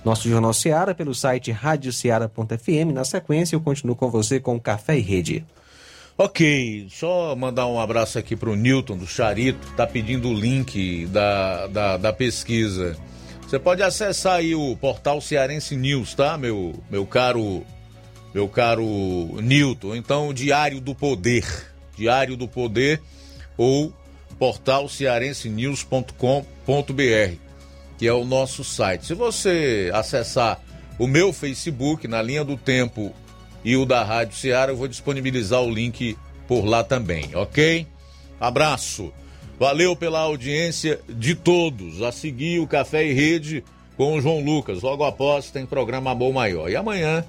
[0.03, 2.93] nosso Jornal Seara pelo site radioceara.fm.
[2.93, 5.45] Na sequência, eu continuo com você com Café e Rede.
[6.17, 11.05] Ok, só mandar um abraço aqui para o Newton do Charito, tá pedindo o link
[11.07, 12.97] da, da, da, pesquisa.
[13.41, 17.65] Você pode acessar aí o portal Cearense News, tá, meu, meu caro
[18.33, 18.85] meu caro
[19.41, 19.95] Newton.
[19.95, 21.45] Então, Diário do Poder,
[21.95, 23.01] Diário do Poder
[23.57, 23.93] ou
[24.37, 27.48] portal cearensenews.com.br.
[27.99, 29.05] que é o nosso site.
[29.05, 30.59] Se você acessar
[30.97, 33.13] o meu Facebook na linha do tempo
[33.63, 36.17] e o da Rádio Ceará, eu vou disponibilizar o link
[36.47, 37.85] por lá também, ok?
[38.39, 39.11] Abraço.
[39.59, 42.01] Valeu pela audiência de todos.
[42.01, 43.65] A seguir o Café e Rede
[43.97, 44.81] com o João Lucas.
[44.81, 46.69] Logo após tem programa Amor Maior.
[46.69, 47.25] E amanhã,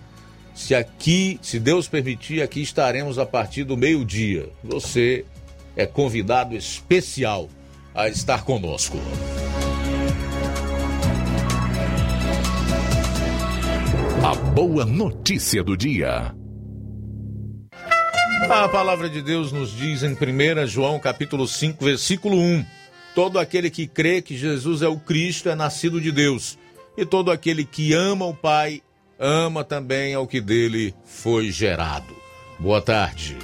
[0.55, 4.49] se aqui, se Deus permitir, aqui estaremos a partir do meio-dia.
[4.63, 5.25] Você
[5.75, 7.49] é convidado especial
[7.93, 8.99] a estar conosco.
[14.23, 16.35] A boa notícia do dia.
[18.51, 22.65] A palavra de Deus nos diz em 1 João capítulo 5, versículo 1:
[23.15, 26.59] Todo aquele que crê que Jesus é o Cristo é nascido de Deus,
[26.99, 28.83] e todo aquele que ama o Pai
[29.19, 32.15] ama também ao que dele foi gerado.
[32.59, 33.39] Boa tarde.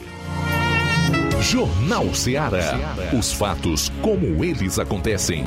[1.40, 2.96] Jornal Ceará.
[3.18, 5.44] Os fatos como eles acontecem.